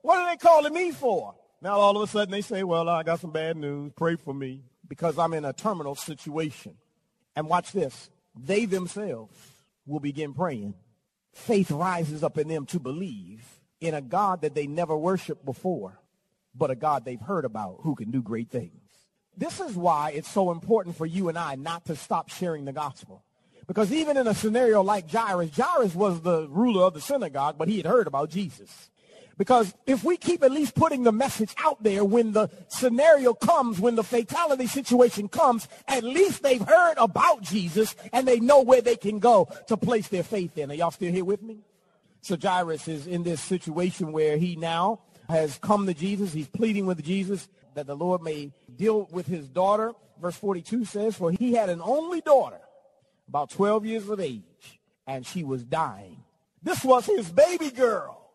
What 0.00 0.16
are 0.16 0.30
they 0.30 0.38
calling 0.38 0.72
me 0.72 0.92
for? 0.92 1.34
Now 1.60 1.72
all 1.72 1.94
of 1.94 2.08
a 2.08 2.10
sudden 2.10 2.32
they 2.32 2.40
say, 2.40 2.62
well, 2.62 2.88
I 2.88 3.02
got 3.02 3.20
some 3.20 3.32
bad 3.32 3.58
news. 3.58 3.92
Pray 3.94 4.16
for 4.16 4.32
me 4.32 4.62
because 4.88 5.18
I'm 5.18 5.34
in 5.34 5.44
a 5.44 5.52
terminal 5.52 5.94
situation. 5.94 6.74
And 7.36 7.48
watch 7.48 7.72
this. 7.72 8.08
They 8.34 8.64
themselves 8.64 9.36
will 9.84 10.00
begin 10.00 10.32
praying. 10.32 10.72
Faith 11.34 11.70
rises 11.70 12.24
up 12.24 12.38
in 12.38 12.48
them 12.48 12.64
to 12.66 12.80
believe 12.80 13.44
in 13.78 13.92
a 13.92 14.00
God 14.00 14.40
that 14.40 14.54
they 14.54 14.66
never 14.66 14.96
worshiped 14.96 15.44
before, 15.44 16.00
but 16.56 16.70
a 16.70 16.74
God 16.74 17.04
they've 17.04 17.20
heard 17.20 17.44
about 17.44 17.80
who 17.82 17.94
can 17.94 18.10
do 18.10 18.22
great 18.22 18.50
things. 18.50 18.72
This 19.36 19.60
is 19.60 19.76
why 19.76 20.12
it's 20.12 20.30
so 20.30 20.50
important 20.50 20.96
for 20.96 21.06
you 21.06 21.28
and 21.28 21.38
I 21.38 21.56
not 21.56 21.84
to 21.86 21.96
stop 21.96 22.30
sharing 22.30 22.64
the 22.64 22.72
gospel. 22.72 23.22
Because 23.66 23.92
even 23.92 24.16
in 24.16 24.26
a 24.26 24.34
scenario 24.34 24.82
like 24.82 25.10
Jairus, 25.10 25.56
Jairus 25.56 25.94
was 25.94 26.20
the 26.20 26.48
ruler 26.48 26.84
of 26.84 26.94
the 26.94 27.00
synagogue, 27.00 27.56
but 27.58 27.68
he 27.68 27.76
had 27.76 27.86
heard 27.86 28.06
about 28.06 28.30
Jesus. 28.30 28.90
Because 29.38 29.74
if 29.86 30.02
we 30.02 30.16
keep 30.16 30.42
at 30.42 30.50
least 30.50 30.74
putting 30.74 31.02
the 31.02 31.12
message 31.12 31.54
out 31.58 31.82
there 31.82 32.04
when 32.04 32.32
the 32.32 32.48
scenario 32.68 33.34
comes, 33.34 33.78
when 33.78 33.94
the 33.94 34.04
fatality 34.04 34.66
situation 34.66 35.28
comes, 35.28 35.68
at 35.86 36.04
least 36.04 36.42
they've 36.42 36.62
heard 36.62 36.94
about 36.96 37.42
Jesus 37.42 37.94
and 38.14 38.26
they 38.26 38.40
know 38.40 38.62
where 38.62 38.80
they 38.80 38.96
can 38.96 39.18
go 39.18 39.48
to 39.66 39.76
place 39.76 40.08
their 40.08 40.22
faith 40.22 40.56
in. 40.56 40.70
Are 40.70 40.74
y'all 40.74 40.90
still 40.90 41.12
here 41.12 41.24
with 41.24 41.42
me? 41.42 41.58
So 42.22 42.36
Jairus 42.40 42.88
is 42.88 43.06
in 43.06 43.24
this 43.24 43.42
situation 43.42 44.12
where 44.12 44.38
he 44.38 44.56
now 44.56 45.00
has 45.28 45.58
come 45.58 45.86
to 45.86 45.94
Jesus. 45.94 46.32
He's 46.32 46.48
pleading 46.48 46.86
with 46.86 47.02
Jesus 47.02 47.48
that 47.74 47.86
the 47.86 47.94
Lord 47.94 48.22
may 48.22 48.52
deal 48.74 49.08
with 49.10 49.26
his 49.26 49.48
daughter. 49.48 49.92
Verse 50.20 50.36
42 50.36 50.84
says, 50.84 51.16
for 51.16 51.30
he 51.30 51.52
had 51.52 51.68
an 51.68 51.80
only 51.82 52.20
daughter 52.20 52.60
about 53.28 53.50
12 53.50 53.84
years 53.84 54.08
of 54.08 54.20
age, 54.20 54.80
and 55.06 55.26
she 55.26 55.44
was 55.44 55.62
dying. 55.64 56.22
This 56.62 56.82
was 56.84 57.06
his 57.06 57.30
baby 57.30 57.70
girl. 57.70 58.30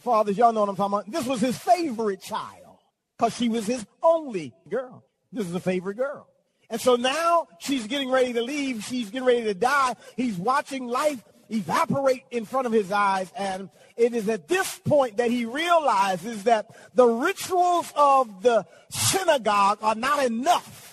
Fathers, 0.00 0.36
y'all 0.36 0.52
know 0.52 0.60
what 0.60 0.68
I'm 0.70 0.76
talking 0.76 0.94
about. 0.94 1.10
This 1.10 1.26
was 1.26 1.40
his 1.40 1.56
favorite 1.56 2.20
child 2.20 2.78
because 3.16 3.36
she 3.36 3.48
was 3.48 3.66
his 3.66 3.86
only 4.02 4.52
girl. 4.68 5.04
This 5.32 5.46
is 5.46 5.54
a 5.54 5.60
favorite 5.60 5.96
girl. 5.96 6.26
And 6.68 6.80
so 6.80 6.96
now 6.96 7.48
she's 7.58 7.86
getting 7.86 8.10
ready 8.10 8.32
to 8.32 8.42
leave. 8.42 8.84
She's 8.84 9.10
getting 9.10 9.26
ready 9.26 9.44
to 9.44 9.54
die. 9.54 9.94
He's 10.16 10.36
watching 10.36 10.86
life 10.86 11.22
evaporate 11.50 12.24
in 12.30 12.44
front 12.44 12.66
of 12.66 12.72
his 12.72 12.92
eyes. 12.92 13.30
And 13.36 13.68
it 13.96 14.14
is 14.14 14.28
at 14.28 14.48
this 14.48 14.78
point 14.78 15.18
that 15.18 15.30
he 15.30 15.44
realizes 15.44 16.44
that 16.44 16.66
the 16.94 17.06
rituals 17.06 17.92
of 17.96 18.42
the 18.42 18.66
synagogue 18.88 19.78
are 19.82 19.94
not 19.94 20.24
enough 20.24 20.89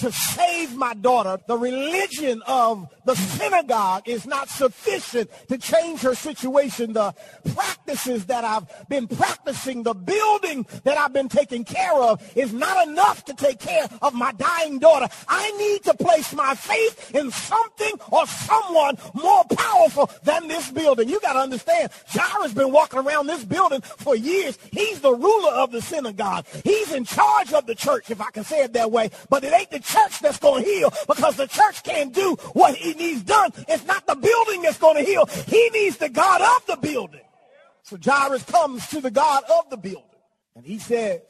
to 0.00 0.10
save 0.12 0.76
my 0.76 0.94
daughter. 0.94 1.38
The 1.46 1.56
religion 1.56 2.42
of 2.46 2.88
the 3.04 3.14
synagogue 3.14 4.08
is 4.08 4.26
not 4.26 4.48
sufficient 4.48 5.30
to 5.48 5.58
change 5.58 6.00
her 6.00 6.14
situation. 6.14 6.92
The 6.92 7.14
practices 7.54 8.26
that 8.26 8.44
I've 8.44 8.66
been 8.88 9.06
practicing, 9.06 9.82
the 9.82 9.94
building 9.94 10.66
that 10.84 10.96
I've 10.96 11.12
been 11.12 11.28
taking 11.28 11.64
care 11.64 11.94
of 11.94 12.20
is 12.36 12.52
not 12.52 12.88
enough 12.88 13.24
to 13.26 13.34
take 13.34 13.60
care 13.60 13.88
of 14.00 14.14
my 14.14 14.32
dying 14.32 14.78
daughter. 14.78 15.08
I 15.28 15.50
need 15.52 15.82
to 15.84 15.94
place 15.94 16.34
my 16.34 16.54
faith 16.54 17.14
in 17.14 17.30
something 17.30 17.92
or 18.10 18.26
someone 18.26 18.96
more 19.14 19.44
powerful 19.44 20.10
than 20.22 20.48
this 20.48 20.70
building. 20.70 21.08
You 21.08 21.20
got 21.20 21.34
to 21.34 21.40
understand, 21.40 21.90
Jairus 22.08 22.54
been 22.54 22.72
walking 22.72 23.00
around 23.00 23.26
this 23.26 23.44
building 23.44 23.82
for 23.82 24.16
years. 24.16 24.58
He's 24.72 25.00
the 25.00 25.12
ruler 25.12 25.52
of 25.52 25.72
the 25.72 25.82
synagogue. 25.82 26.46
He's 26.64 26.92
in 26.92 27.04
charge 27.04 27.52
of 27.52 27.66
the 27.66 27.74
church, 27.74 28.10
if 28.10 28.20
I 28.20 28.30
can 28.30 28.44
say 28.44 28.64
it 28.64 28.72
that 28.72 28.90
way. 28.90 29.10
But 29.28 29.44
it 29.44 29.52
ain't 29.52 29.70
the 29.70 29.80
church 29.92 30.20
that's 30.20 30.38
going 30.38 30.64
to 30.64 30.70
heal 30.70 30.92
because 31.06 31.36
the 31.36 31.46
church 31.46 31.82
can't 31.82 32.12
do 32.14 32.36
what 32.52 32.74
he 32.74 32.94
needs 32.94 33.22
done. 33.22 33.52
It's 33.68 33.84
not 33.86 34.06
the 34.06 34.14
building 34.14 34.62
that's 34.62 34.78
going 34.78 34.96
to 34.96 35.02
heal. 35.02 35.26
He 35.46 35.70
needs 35.70 35.96
the 35.96 36.08
God 36.08 36.40
of 36.40 36.66
the 36.66 36.76
building. 36.76 37.20
So 37.82 37.96
Jairus 38.02 38.44
comes 38.44 38.86
to 38.88 39.00
the 39.00 39.10
God 39.10 39.42
of 39.58 39.70
the 39.70 39.76
building. 39.76 40.04
And 40.54 40.64
he 40.64 40.78
says, 40.78 41.20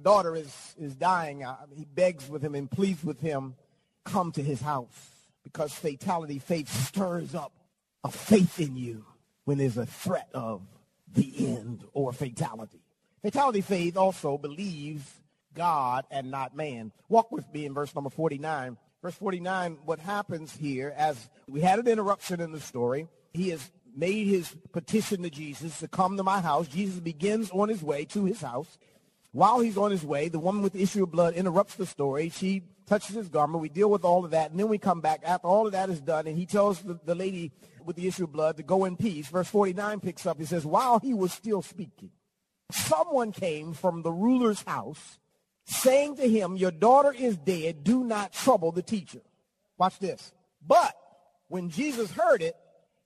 daughter 0.00 0.34
is, 0.36 0.74
is 0.78 0.94
dying. 0.94 1.44
He 1.74 1.84
begs 1.84 2.28
with 2.28 2.42
him 2.42 2.54
and 2.54 2.70
pleads 2.70 3.04
with 3.04 3.20
him, 3.20 3.54
come 4.04 4.32
to 4.32 4.42
his 4.42 4.60
house. 4.60 5.10
Because 5.44 5.72
fatality 5.72 6.38
faith 6.38 6.68
stirs 6.68 7.34
up 7.34 7.52
a 8.04 8.10
faith 8.10 8.60
in 8.60 8.76
you 8.76 9.04
when 9.44 9.58
there's 9.58 9.78
a 9.78 9.86
threat 9.86 10.28
of 10.34 10.62
the 11.12 11.32
end 11.38 11.84
or 11.94 12.12
fatality. 12.12 12.80
Fatality 13.22 13.62
faith 13.62 13.96
also 13.96 14.38
believes 14.38 15.10
God 15.58 16.04
and 16.10 16.30
not 16.30 16.56
man. 16.56 16.92
Walk 17.08 17.32
with 17.32 17.52
me 17.52 17.66
in 17.66 17.74
verse 17.74 17.92
number 17.94 18.10
49. 18.10 18.78
Verse 19.02 19.14
49, 19.14 19.78
what 19.84 19.98
happens 19.98 20.56
here, 20.56 20.94
as 20.96 21.28
we 21.48 21.60
had 21.60 21.80
an 21.80 21.88
interruption 21.88 22.40
in 22.40 22.52
the 22.52 22.60
story, 22.60 23.08
he 23.32 23.50
has 23.50 23.70
made 23.94 24.28
his 24.28 24.54
petition 24.72 25.22
to 25.22 25.30
Jesus 25.30 25.80
to 25.80 25.88
come 25.88 26.16
to 26.16 26.22
my 26.22 26.40
house. 26.40 26.68
Jesus 26.68 27.00
begins 27.00 27.50
on 27.50 27.68
his 27.68 27.82
way 27.82 28.04
to 28.06 28.24
his 28.24 28.40
house. 28.40 28.78
While 29.32 29.60
he's 29.60 29.76
on 29.76 29.90
his 29.90 30.04
way, 30.04 30.28
the 30.28 30.38
woman 30.38 30.62
with 30.62 30.74
the 30.74 30.82
issue 30.82 31.02
of 31.02 31.10
blood 31.10 31.34
interrupts 31.34 31.74
the 31.74 31.86
story. 31.86 32.28
She 32.28 32.62
touches 32.86 33.16
his 33.16 33.28
garment. 33.28 33.60
We 33.60 33.68
deal 33.68 33.90
with 33.90 34.04
all 34.04 34.24
of 34.24 34.30
that, 34.30 34.52
and 34.52 34.58
then 34.58 34.68
we 34.68 34.78
come 34.78 35.00
back 35.00 35.22
after 35.24 35.48
all 35.48 35.66
of 35.66 35.72
that 35.72 35.90
is 35.90 36.00
done, 36.00 36.26
and 36.28 36.36
he 36.36 36.46
tells 36.46 36.80
the, 36.82 36.98
the 37.04 37.14
lady 37.14 37.52
with 37.84 37.96
the 37.96 38.06
issue 38.06 38.24
of 38.24 38.32
blood 38.32 38.56
to 38.58 38.62
go 38.62 38.84
in 38.84 38.96
peace. 38.96 39.26
Verse 39.28 39.48
49 39.48 40.00
picks 40.00 40.24
up. 40.24 40.38
He 40.38 40.44
says, 40.44 40.64
while 40.64 41.00
he 41.00 41.14
was 41.14 41.32
still 41.32 41.62
speaking, 41.62 42.10
someone 42.70 43.32
came 43.32 43.74
from 43.74 44.02
the 44.02 44.12
ruler's 44.12 44.62
house 44.62 45.18
saying 45.68 46.16
to 46.16 46.28
him, 46.28 46.56
your 46.56 46.70
daughter 46.70 47.12
is 47.12 47.36
dead. 47.36 47.84
Do 47.84 48.02
not 48.02 48.32
trouble 48.32 48.72
the 48.72 48.82
teacher. 48.82 49.20
Watch 49.76 49.98
this. 49.98 50.32
But 50.66 50.96
when 51.48 51.70
Jesus 51.70 52.10
heard 52.10 52.42
it, 52.42 52.56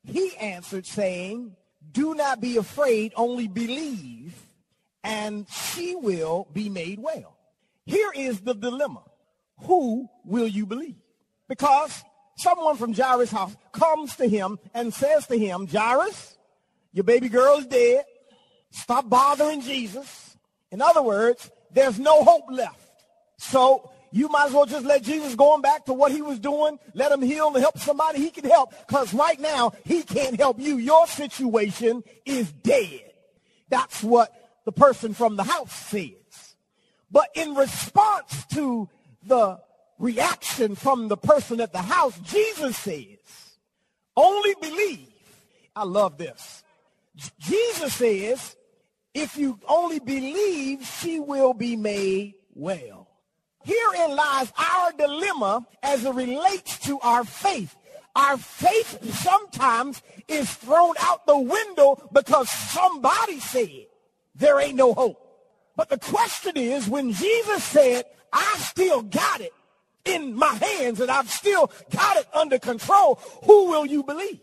he 0.05 0.37
answered 0.37 0.87
saying, 0.87 1.57
do 1.91 2.15
not 2.15 2.41
be 2.41 2.57
afraid, 2.57 3.13
only 3.17 3.49
believe, 3.49 4.35
and 5.03 5.47
she 5.49 5.97
will 5.97 6.47
be 6.53 6.69
made 6.69 7.01
well. 7.01 7.37
Here 7.85 8.13
is 8.15 8.41
the 8.41 8.55
dilemma. 8.55 9.03
Who 9.63 10.09
will 10.25 10.47
you 10.47 10.65
believe? 10.65 10.97
Because 11.49 12.05
someone 12.37 12.77
from 12.77 12.95
Jairus' 12.95 13.33
house 13.33 13.57
comes 13.73 14.17
to 14.17 14.29
him 14.29 14.59
and 14.73 14.95
says 14.95 15.27
to 15.27 15.37
him, 15.37 15.67
Jairus, 15.67 16.37
your 16.93 17.05
baby 17.05 17.29
girl 17.29 17.59
is 17.59 17.67
dead. 17.67 18.05
Stop 18.71 19.09
bothering 19.09 19.61
Jesus. 19.61 20.37
In 20.71 20.81
other 20.81 21.03
words, 21.03 21.51
there's 21.73 21.99
no 21.99 22.23
hope 22.23 22.45
left. 22.51 22.79
So 23.39 23.91
you 24.13 24.29
might 24.29 24.47
as 24.49 24.53
well 24.53 24.67
just 24.67 24.85
let 24.85 25.03
Jesus 25.03 25.35
going 25.35 25.63
back 25.63 25.87
to 25.87 25.95
what 25.95 26.13
he 26.13 26.23
was 26.23 26.39
doing. 26.39 26.79
Let 26.95 27.13
him 27.13 27.23
heal 27.23 27.49
and 27.49 27.57
help 27.57 27.79
somebody 27.79 28.19
he 28.19 28.31
can 28.31 28.49
help. 28.49 28.75
Because 28.87 29.13
right 29.15 29.41
now, 29.41 29.73
he 29.85 30.03
can't 30.03 30.39
help 30.39 30.61
you. 30.61 30.77
Your 30.77 31.07
situation 31.07 32.05
is 32.27 32.53
dead. 32.53 33.13
That's 33.69 34.03
what 34.03 34.31
the 34.65 34.73
person 34.73 35.15
from 35.15 35.37
the 35.37 35.45
house 35.45 35.73
says. 35.73 36.13
But 37.11 37.29
in 37.35 37.55
response 37.55 38.45
to 38.55 38.89
the 39.25 39.61
reaction 39.99 40.75
from 40.75 41.09
the 41.09 41.17
person 41.17 41.61
at 41.61 41.73
the 41.73 41.83
house, 41.83 42.19
Jesus 42.21 42.77
says, 42.77 43.19
only 44.17 44.55
believe. 44.61 45.09
I 45.75 45.85
love 45.85 46.19
this. 46.19 46.63
Jesus 47.39 47.95
says, 47.95 48.57
if 49.15 49.37
you 49.37 49.59
only 49.69 49.99
believe, 49.99 50.87
she 50.87 51.21
will 51.21 51.55
be 51.55 51.77
made 51.77 52.35
well. 52.55 53.09
Herein 53.65 54.17
lies 54.17 54.53
our 54.59 54.93
dilemma 54.93 55.67
as 55.83 56.05
it 56.05 56.15
relates 56.15 56.79
to 56.81 56.99
our 57.01 57.25
faith. 57.25 57.77
Our 58.15 58.37
faith 58.37 58.99
sometimes 59.23 60.03
is 60.29 60.53
thrown 60.53 60.95
out 61.01 61.27
the 61.27 61.39
window 61.39 62.09
because 62.13 62.51
somebody 62.51 63.41
said 63.41 63.87
there 64.35 64.61
ain't 64.61 64.77
no 64.77 64.93
hope. 64.93 65.19
But 65.77 65.89
the 65.89 65.99
question 65.99 66.57
is, 66.57 66.89
when 66.89 67.13
Jesus 67.13 67.65
said, 67.65 68.05
I 68.33 68.55
still 68.59 69.03
got 69.03 69.41
it 69.41 69.53
in 70.05 70.35
my 70.35 70.55
hands 70.55 71.01
and 71.01 71.11
I've 71.11 71.31
still 71.31 71.71
got 71.91 72.17
it 72.19 72.27
under 72.35 72.59
control, 72.59 73.21
who 73.45 73.69
will 73.69 73.87
you 73.87 74.03
believe? 74.03 74.41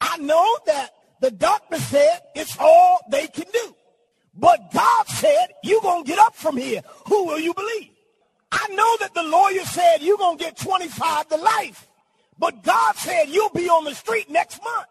I 0.00 0.18
know 0.18 0.58
that 0.66 0.90
the 1.20 1.30
doctor 1.30 1.78
said 1.78 2.20
it's 2.34 2.56
all 2.58 3.00
they 3.10 3.28
can 3.28 3.46
do. 3.52 3.74
But 4.36 4.72
God 4.72 5.08
said, 5.08 5.48
you're 5.62 5.80
going 5.80 6.04
to 6.04 6.08
get 6.08 6.18
up 6.18 6.34
from 6.34 6.56
here. 6.56 6.82
Who 7.06 7.26
will 7.26 7.38
you 7.38 7.54
believe? 7.54 7.90
I 8.50 8.68
know 8.68 8.96
that 9.00 9.14
the 9.14 9.22
lawyer 9.22 9.64
said 9.64 9.98
you're 10.00 10.18
going 10.18 10.38
to 10.38 10.44
get 10.44 10.56
25 10.56 11.28
to 11.28 11.36
life. 11.36 11.88
But 12.38 12.62
God 12.62 12.96
said 12.96 13.28
you'll 13.28 13.50
be 13.50 13.68
on 13.68 13.84
the 13.84 13.94
street 13.94 14.30
next 14.30 14.60
month. 14.62 14.86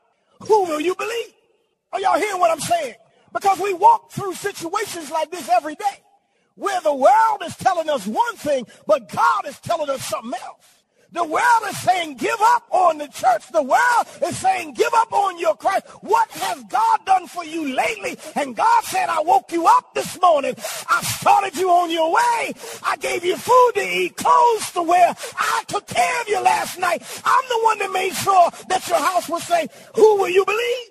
Who 0.48 0.64
will 0.64 0.80
you 0.80 0.96
believe? 0.96 1.34
Are 1.92 2.00
y'all 2.00 2.18
hearing 2.18 2.40
what 2.40 2.52
I'm 2.52 2.60
saying? 2.60 2.96
Because 3.34 3.60
we 3.60 3.74
walk 3.74 4.12
through 4.12 4.34
situations 4.34 5.12
like 5.12 5.32
this 5.32 5.50
every 5.50 5.76
day 5.76 6.04
where 6.56 6.80
the 6.82 6.94
world 6.94 7.42
is 7.46 7.56
telling 7.58 7.90
us 7.90 8.06
one 8.06 8.36
thing, 8.36 8.66
but 8.86 9.10
God 9.10 9.48
is 9.48 9.60
telling 9.60 9.90
us 9.90 10.04
something 10.06 10.40
else. 10.44 10.66
The 11.14 11.24
world 11.24 11.64
is 11.70 11.78
saying, 11.78 12.16
give 12.16 12.40
up 12.42 12.64
on 12.72 12.98
the 12.98 13.08
church. 13.08 13.48
The 13.52 13.62
world 13.62 14.08
is 14.26 14.36
saying, 14.38 14.74
give 14.74 14.94
up 14.96 15.14
on 15.14 15.38
your 15.38 15.56
Christ. 15.56 15.86
What 16.02 16.28
has 16.32 16.64
God 16.64 17.06
done 17.06 17.28
for 17.28 17.46
you 17.46 17.76
lately? 17.76 18.18
And 18.36 18.56
God 18.56 18.84
said, 18.84 19.10
I 19.10 19.22
woke 19.22 19.52
you 19.52 19.68
up 19.68 19.94
this 19.94 20.20
morning. 20.20 20.56
I 20.90 21.04
started 21.04 21.56
you 21.56 21.70
on 21.70 21.92
your 21.92 22.12
way. 22.12 22.54
I 22.84 22.98
gave 23.00 23.24
you 23.24 23.38
food 23.38 23.72
to 23.76 23.82
eat, 23.82 24.18
clothes 24.18 24.72
to 24.72 24.82
wear. 24.82 25.14
I 25.38 25.64
took 25.68 25.86
care 25.86 26.22
of 26.22 26.28
you 26.28 26.42
last 26.42 26.80
night. 26.80 27.04
I'm 27.24 27.44
the 27.48 27.60
one 27.64 27.80
that 27.80 27.92
made 27.92 28.14
sure 28.16 28.50
that 28.70 28.88
your 28.88 28.98
house 29.00 29.30
was 29.30 29.44
safe. 29.44 29.70
Who 29.96 30.18
will 30.18 30.30
you 30.30 30.44
believe? 30.44 30.88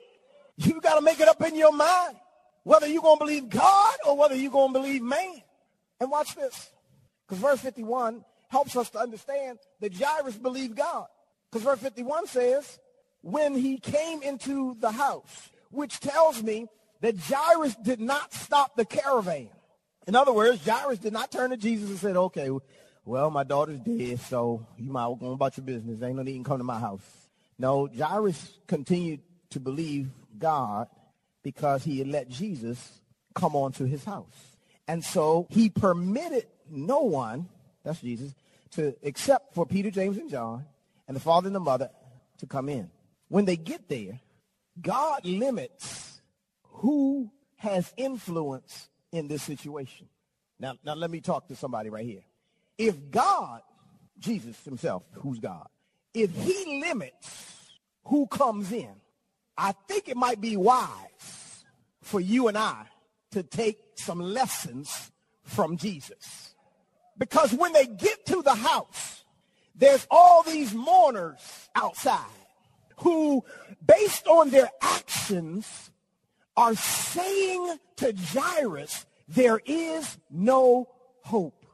You 0.56 0.80
got 0.80 0.94
to 0.94 1.00
make 1.00 1.18
it 1.18 1.26
up 1.26 1.42
in 1.42 1.56
your 1.56 1.72
mind 1.72 2.16
whether 2.62 2.86
you're 2.86 3.02
going 3.02 3.18
to 3.18 3.24
believe 3.24 3.48
God 3.48 3.94
or 4.06 4.16
whether 4.16 4.36
you're 4.36 4.52
going 4.52 4.72
to 4.72 4.78
believe 4.78 5.02
man. 5.02 5.42
And 5.98 6.10
watch 6.10 6.36
this. 6.36 6.70
Because 7.26 7.42
verse 7.42 7.60
51 7.60 8.24
helps 8.52 8.76
us 8.76 8.90
to 8.90 8.98
understand 8.98 9.58
that 9.80 9.94
Jairus 9.94 10.36
believed 10.36 10.76
God. 10.76 11.06
Because 11.50 11.64
verse 11.64 11.80
51 11.80 12.26
says, 12.26 12.78
when 13.22 13.54
he 13.54 13.78
came 13.78 14.22
into 14.22 14.76
the 14.78 14.90
house, 14.90 15.50
which 15.70 15.98
tells 16.00 16.42
me 16.42 16.68
that 17.00 17.16
Jairus 17.16 17.74
did 17.76 17.98
not 17.98 18.32
stop 18.34 18.76
the 18.76 18.84
caravan. 18.84 19.48
In 20.06 20.14
other 20.14 20.32
words, 20.32 20.64
Jairus 20.66 20.98
did 20.98 21.14
not 21.14 21.32
turn 21.32 21.50
to 21.50 21.56
Jesus 21.56 21.88
and 21.88 21.98
said, 21.98 22.16
okay, 22.16 22.50
well, 23.06 23.30
my 23.30 23.42
daughter's 23.42 23.80
dead, 23.80 24.20
so 24.20 24.66
you 24.76 24.92
might 24.92 25.06
go 25.18 25.28
on 25.28 25.32
about 25.32 25.56
your 25.56 25.64
business. 25.64 26.02
Ain't 26.02 26.16
no 26.16 26.22
need 26.22 26.38
to 26.38 26.44
come 26.44 26.58
to 26.58 26.64
my 26.64 26.78
house. 26.78 27.00
No, 27.58 27.88
Jairus 27.88 28.58
continued 28.66 29.20
to 29.50 29.60
believe 29.60 30.10
God 30.38 30.88
because 31.42 31.84
he 31.84 31.98
had 31.98 32.08
let 32.08 32.28
Jesus 32.28 33.00
come 33.34 33.56
onto 33.56 33.86
his 33.86 34.04
house. 34.04 34.56
And 34.86 35.02
so 35.02 35.46
he 35.50 35.70
permitted 35.70 36.46
no 36.70 37.00
one, 37.00 37.48
that's 37.84 38.00
Jesus, 38.00 38.34
to 38.72 38.94
except 39.02 39.54
for 39.54 39.66
Peter, 39.66 39.90
James, 39.90 40.16
and 40.16 40.30
John, 40.30 40.64
and 41.06 41.16
the 41.16 41.20
father 41.20 41.48
and 41.48 41.56
the 41.56 41.60
mother 41.60 41.90
to 42.38 42.46
come 42.46 42.68
in. 42.68 42.90
When 43.28 43.44
they 43.44 43.56
get 43.56 43.88
there, 43.88 44.20
God 44.80 45.24
limits 45.24 46.20
who 46.62 47.30
has 47.56 47.92
influence 47.96 48.88
in 49.12 49.28
this 49.28 49.42
situation. 49.42 50.08
Now, 50.58 50.74
now 50.84 50.94
let 50.94 51.10
me 51.10 51.20
talk 51.20 51.48
to 51.48 51.56
somebody 51.56 51.90
right 51.90 52.04
here. 52.04 52.22
If 52.78 53.10
God, 53.10 53.60
Jesus 54.18 54.62
himself, 54.64 55.02
who's 55.12 55.38
God, 55.38 55.68
if 56.14 56.34
he 56.34 56.80
limits 56.80 57.52
who 58.04 58.26
comes 58.26 58.72
in, 58.72 58.94
I 59.56 59.72
think 59.88 60.08
it 60.08 60.16
might 60.16 60.40
be 60.40 60.56
wise 60.56 61.64
for 62.00 62.20
you 62.20 62.48
and 62.48 62.58
I 62.58 62.86
to 63.32 63.42
take 63.42 63.78
some 63.96 64.20
lessons 64.20 65.10
from 65.44 65.76
Jesus. 65.76 66.51
Because 67.18 67.52
when 67.52 67.72
they 67.72 67.86
get 67.86 68.26
to 68.26 68.42
the 68.42 68.54
house, 68.54 69.24
there's 69.74 70.06
all 70.10 70.42
these 70.42 70.74
mourners 70.74 71.68
outside 71.74 72.26
who, 72.98 73.44
based 73.84 74.26
on 74.26 74.50
their 74.50 74.70
actions, 74.80 75.90
are 76.56 76.74
saying 76.74 77.78
to 77.96 78.14
Jairus, 78.14 79.06
there 79.28 79.60
is 79.64 80.18
no 80.30 80.88
hope. 81.22 81.64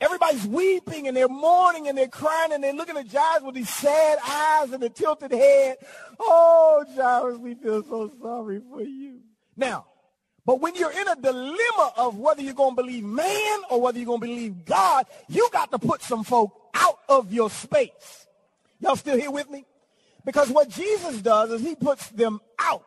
Everybody's 0.00 0.46
weeping 0.46 1.08
and 1.08 1.16
they're 1.16 1.28
mourning 1.28 1.88
and 1.88 1.98
they're 1.98 2.06
crying 2.06 2.52
and 2.52 2.62
they're 2.62 2.72
looking 2.72 2.96
at 2.96 3.08
Jairus 3.08 3.42
with 3.42 3.56
these 3.56 3.70
sad 3.70 4.18
eyes 4.24 4.72
and 4.72 4.82
a 4.82 4.88
tilted 4.88 5.32
head. 5.32 5.78
Oh, 6.20 6.84
Jairus, 6.94 7.38
we 7.38 7.54
feel 7.54 7.82
so 7.82 8.12
sorry 8.22 8.60
for 8.70 8.82
you. 8.82 9.20
Now, 9.56 9.86
but 10.48 10.62
when 10.62 10.74
you're 10.76 10.90
in 10.90 11.06
a 11.06 11.14
dilemma 11.14 11.92
of 11.98 12.16
whether 12.16 12.40
you're 12.40 12.54
going 12.54 12.74
to 12.74 12.82
believe 12.82 13.04
man 13.04 13.58
or 13.68 13.82
whether 13.82 13.98
you're 13.98 14.06
going 14.06 14.22
to 14.22 14.26
believe 14.26 14.64
God, 14.64 15.04
you 15.28 15.46
got 15.52 15.70
to 15.72 15.78
put 15.78 16.00
some 16.00 16.24
folk 16.24 16.70
out 16.72 17.00
of 17.06 17.30
your 17.30 17.50
space. 17.50 18.26
Y'all 18.80 18.96
still 18.96 19.18
here 19.18 19.30
with 19.30 19.50
me? 19.50 19.66
Because 20.24 20.48
what 20.48 20.70
Jesus 20.70 21.20
does 21.20 21.50
is 21.50 21.60
he 21.60 21.74
puts 21.74 22.08
them 22.08 22.40
out 22.58 22.82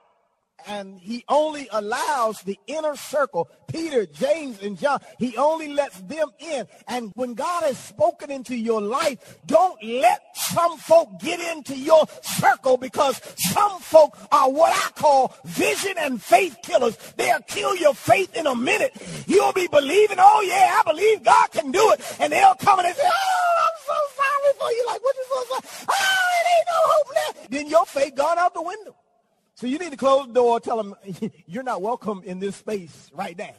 and 0.68 1.00
he 1.00 1.24
only 1.28 1.68
allows 1.72 2.42
the 2.42 2.60
inner 2.68 2.96
circle, 2.96 3.50
Peter, 3.68 4.06
James, 4.06 4.62
and 4.62 4.78
John, 4.78 5.00
he 5.18 5.36
only 5.38 5.70
lets 5.70 6.00
them 6.02 6.30
in. 6.40 6.68
And 6.88 7.12
when 7.16 7.34
God 7.34 7.64
has 7.64 7.78
spoken 7.78 8.32
into 8.32 8.56
your 8.56 8.82
life, 8.82 9.38
don't 9.46 9.82
let 9.84 10.22
some 10.34 10.78
folk 10.78 11.20
get 11.20 11.40
into 11.40 11.76
your 11.78 12.06
circle 12.22 12.78
because 12.78 13.22
some 13.36 13.80
folk 13.80 14.18
are 14.32 14.52
what 14.52 14.72
I 14.74 14.92
call 15.00 15.36
vision 15.46 15.94
and 15.98 16.22
faith 16.22 16.58
killers. 16.64 16.98
They'll 17.18 17.42
kill 17.42 17.76
your 17.76 17.94
faith 17.94 18.36
in 18.36 18.48
a 18.48 18.56
minute. 18.56 18.96
You'll 19.28 19.54
be 19.54 19.68
believing, 19.68 20.18
oh 20.20 20.42
yeah, 20.42 20.80
I 20.80 20.90
believe 20.90 21.24
God 21.24 21.52
can 21.52 21.72
do 21.72 21.92
it. 21.92 22.18
And 22.20 22.32
they'll 22.34 22.56
come 22.56 22.80
and 22.80 22.88
they 22.88 22.94
say, 22.94 23.08
oh, 23.08 23.52
I'm 23.64 23.78
so 23.86 23.94
sorry 24.16 24.54
for 24.60 24.72
you. 24.72 24.86
Like, 24.88 25.04
what 25.04 25.16
you 25.16 25.26
so 25.30 25.44
sorry? 25.50 25.88
Oh, 25.90 26.28
it 26.40 26.48
ain't 26.58 26.68
no 26.68 26.80
hope 26.84 27.16
left. 27.16 27.52
Then 27.52 27.68
your 27.68 27.86
faith 27.86 28.16
gone 28.16 28.38
out 28.38 28.54
the 28.54 28.62
window. 28.62 28.96
So 29.62 29.68
you 29.68 29.78
need 29.78 29.92
to 29.92 29.98
close 29.98 30.26
the 30.26 30.34
door, 30.34 30.60
tell 30.60 30.78
them 30.78 30.96
you're 31.46 31.62
not 31.62 31.84
welcome 31.84 32.24
in 32.26 32.40
this 32.40 32.56
space 32.56 33.12
right 33.14 33.38
now. 33.38 33.54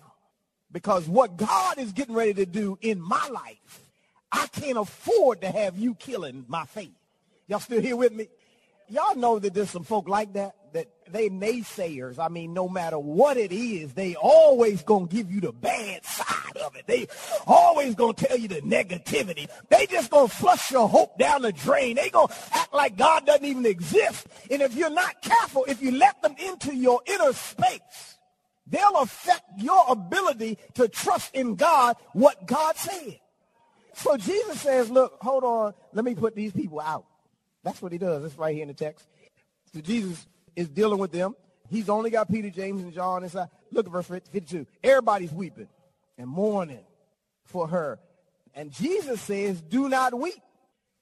Because 0.73 1.07
what 1.07 1.37
God 1.37 1.79
is 1.79 1.93
getting 1.93 2.17
ready 2.17 2.35
to 2.35 2.45
do 2.45 2.77
in 2.81 3.01
my 3.01 3.29
life, 3.29 3.89
I 4.33 4.49
can't 4.49 4.79
afford 4.79 5.43
to 5.43 5.49
have 5.49 5.79
you 5.79 5.95
killing 5.95 6.45
my 6.49 6.65
faith. 6.65 6.91
Y'all 7.47 7.61
still 7.61 7.81
here 7.81 7.95
with 7.95 8.13
me? 8.13 8.27
Y'all 8.93 9.17
know 9.17 9.39
that 9.39 9.55
there's 9.55 9.71
some 9.71 9.85
folk 9.85 10.07
like 10.07 10.35
that, 10.35 10.55
that 10.75 10.87
they 11.11 11.31
naysayers. 11.31 12.19
I 12.19 12.29
mean, 12.29 12.53
no 12.53 12.69
matter 12.69 12.99
what 12.99 13.39
it 13.39 13.51
is, 13.51 13.95
they 13.95 14.17
always 14.17 14.83
gonna 14.83 15.07
give 15.07 15.33
you 15.33 15.41
the 15.41 15.51
bad 15.51 16.05
side 16.05 16.59
of 16.63 16.77
it. 16.77 16.87
They 16.87 17.07
always 17.47 17.95
gonna 17.95 18.13
tell 18.13 18.37
you 18.37 18.49
the 18.49 18.61
negativity. 18.61 19.49
They 19.71 19.87
just 19.87 20.11
gonna 20.11 20.29
flush 20.29 20.71
your 20.71 20.91
hope 20.91 21.19
down 21.19 21.41
the 21.41 21.53
drain. 21.53 21.97
They 21.97 22.11
gonna 22.11 22.35
act 22.53 22.75
like 22.75 22.99
God 22.99 23.25
doesn't 23.25 23.47
even 23.47 23.65
exist. 23.65 24.27
And 24.51 24.61
if 24.61 24.75
you're 24.75 24.91
not 24.91 25.23
careful, 25.23 25.65
if 25.67 25.81
you 25.81 25.93
let 25.93 26.21
them 26.21 26.35
into 26.39 26.77
your 26.77 27.01
inner 27.07 27.33
space, 27.33 28.19
they'll 28.67 28.99
affect 28.99 29.43
your 29.57 29.87
ability 29.89 30.59
to 30.75 30.87
trust 30.87 31.35
in 31.35 31.55
God 31.55 31.97
what 32.13 32.47
God 32.47 32.77
said. 32.77 33.21
So 33.95 34.19
Jesus 34.19 34.61
says, 34.61 34.91
look, 34.91 35.17
hold 35.23 35.45
on, 35.45 35.73
let 35.95 36.05
me 36.05 36.15
put 36.15 36.35
these 36.37 36.53
people 36.53 36.79
out. 36.79 37.07
That's 37.63 37.81
what 37.81 37.93
he 37.93 37.99
does. 37.99 38.25
It's 38.25 38.37
right 38.37 38.55
here 38.55 38.63
in 38.63 38.69
the 38.69 38.75
text. 38.75 39.07
So 39.73 39.81
Jesus 39.81 40.27
is 40.57 40.69
dealing 40.69 40.99
with 40.99 41.13
them. 41.13 41.35
He's 41.71 41.89
only 41.89 42.11
got 42.11 42.31
Peter, 42.31 42.51
James, 42.51 42.83
and 42.83 42.93
John 42.93 43.23
inside. 43.23 43.49
Look 43.71 43.87
at 43.87 43.93
verse 43.93 44.07
52. 44.07 44.67
Everybody's 44.85 45.33
weeping 45.33 45.69
and 46.19 46.29
mourning 46.29 46.85
for 47.45 47.69
her. 47.69 47.99
And 48.55 48.71
Jesus 48.71 49.21
says, 49.23 49.63
do 49.63 49.89
not 49.89 50.13
weep. 50.13 50.43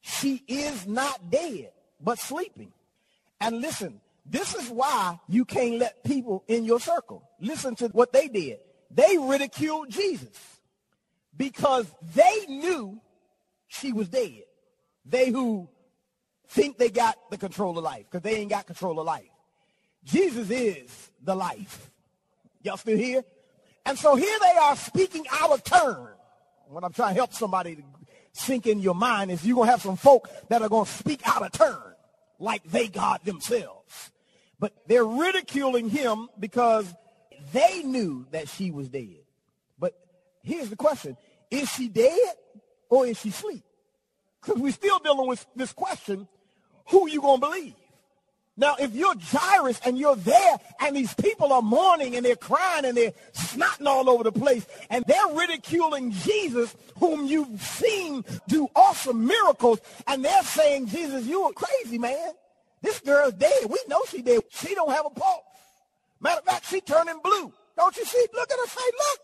She 0.01 0.43
is 0.47 0.87
not 0.87 1.31
dead, 1.31 1.73
but 2.01 2.19
sleeping. 2.19 2.73
And 3.41 3.61
listen, 3.61 4.01
this 4.25 4.55
is 4.55 4.69
why 4.69 5.19
you 5.29 5.45
can't 5.45 5.79
let 5.79 6.05
people 6.05 6.45
in 6.47 6.65
your 6.65 6.79
circle. 6.79 7.29
Listen 7.41 7.75
to 7.77 7.89
what 7.89 8.13
they 8.13 8.29
did. 8.29 8.61
They 8.91 9.19
ridiculed 9.19 9.91
Jesus 9.91 10.61
because 11.37 11.87
they 12.15 12.47
knew 12.49 13.01
she 13.67 13.93
was 13.93 14.09
dead. 14.09 14.43
They 15.05 15.31
who 15.31 15.69
think 16.51 16.79
they 16.79 16.91
got 16.91 17.17
the 17.31 17.39
control 17.39 17.79
of 17.79 17.85
life 17.85 18.05
because 18.11 18.23
they 18.23 18.37
ain't 18.37 18.51
got 18.51 18.67
control 18.67 18.99
of 18.99 19.07
life. 19.07 19.31
Jesus 20.05 20.51
is 20.51 21.11
the 21.23 21.35
life. 21.35 21.91
Y'all 22.63 22.77
still 22.77 22.97
here? 22.97 23.23
And 23.87 23.99
so 23.99 24.17
here 24.17 24.39
they 24.41 24.59
are 24.61 24.77
speaking 24.77 25.25
out 25.31 25.53
of 25.53 25.65
turn. 25.65 26.09
What 26.69 26.85
I'm 26.85 26.93
trying 26.93 27.15
to 27.15 27.15
help 27.15 27.33
somebody 27.33 27.77
to 27.77 27.83
sink 28.33 28.67
in 28.67 28.81
your 28.81 28.95
mind 28.95 29.31
is 29.31 29.45
you're 29.45 29.55
going 29.55 29.67
to 29.67 29.71
have 29.71 29.83
some 29.83 29.97
folk 29.97 30.29
that 30.49 30.63
are 30.63 30.69
going 30.69 30.85
to 30.85 30.91
speak 30.91 31.21
out 31.25 31.43
of 31.43 31.53
turn 31.53 31.95
like 32.39 32.63
they 32.65 32.89
God 32.89 33.21
themselves. 33.25 34.11
But 34.59 34.73
they're 34.87 35.05
ridiculing 35.05 35.89
him 35.89 36.29
because 36.39 36.93
they 37.53 37.83
knew 37.83 38.27
that 38.33 38.49
she 38.49 38.71
was 38.71 38.89
dead. 38.89 39.23
But 39.79 39.95
here's 40.43 40.69
the 40.69 40.77
question. 40.77 41.17
Is 41.51 41.71
she 41.71 41.89
dead 41.89 42.35
or 42.89 43.07
is 43.07 43.19
she 43.21 43.31
asleep? 43.31 43.65
Because 44.41 44.61
we're 44.61 44.73
still 44.73 44.99
dealing 44.99 45.29
with 45.29 45.45
this 45.55 45.73
question 45.73 46.29
who 46.89 47.09
you 47.09 47.21
going 47.21 47.41
to 47.41 47.47
believe? 47.47 47.75
Now, 48.57 48.77
if 48.79 48.95
you're 48.95 49.15
Jairus 49.19 49.81
and 49.87 49.99
you're 49.99 50.17
there 50.17 50.59
and 50.81 50.95
these 50.95 51.15
people 51.15 51.51
are 51.53 51.63
mourning 51.63 52.17
and 52.17 52.27
they're 52.27 52.37
crying 52.37 52.85
and 52.85 52.95
they're 52.95 53.13
snotting 53.33 53.87
all 53.87 54.11
over 54.11 54.23
the 54.23 54.33
place 54.33 54.67
and 54.91 55.03
they're 55.07 55.35
ridiculing 55.35 56.11
Jesus 56.11 56.77
whom 56.99 57.25
you've 57.25 57.61
seen 57.63 58.23
do 58.49 58.69
awesome 58.77 59.27
miracles 59.27 59.81
and 60.07 60.23
they're 60.23 60.43
saying, 60.43 60.89
Jesus, 60.89 61.27
you 61.27 61.43
are 61.45 61.53
crazy, 61.53 61.97
man. 61.97 62.33
This 62.83 63.01
girl's 63.01 63.33
dead. 63.35 63.65
We 63.67 63.79
know 63.89 64.03
she 64.09 64.21
dead. 64.21 64.43
She 64.51 64.75
don't 64.75 64.91
have 64.91 65.07
a 65.07 65.11
pulse. 65.11 65.43
Matter 66.21 66.41
of 66.41 66.45
fact, 66.45 66.67
she 66.67 66.83
turning 66.83 67.19
blue. 67.23 67.53
Don't 67.79 67.97
you 67.97 68.05
see? 68.05 68.27
Look 68.35 68.51
at 68.51 68.59
her 68.59 68.67
say, 68.67 68.81
look. 68.93 69.21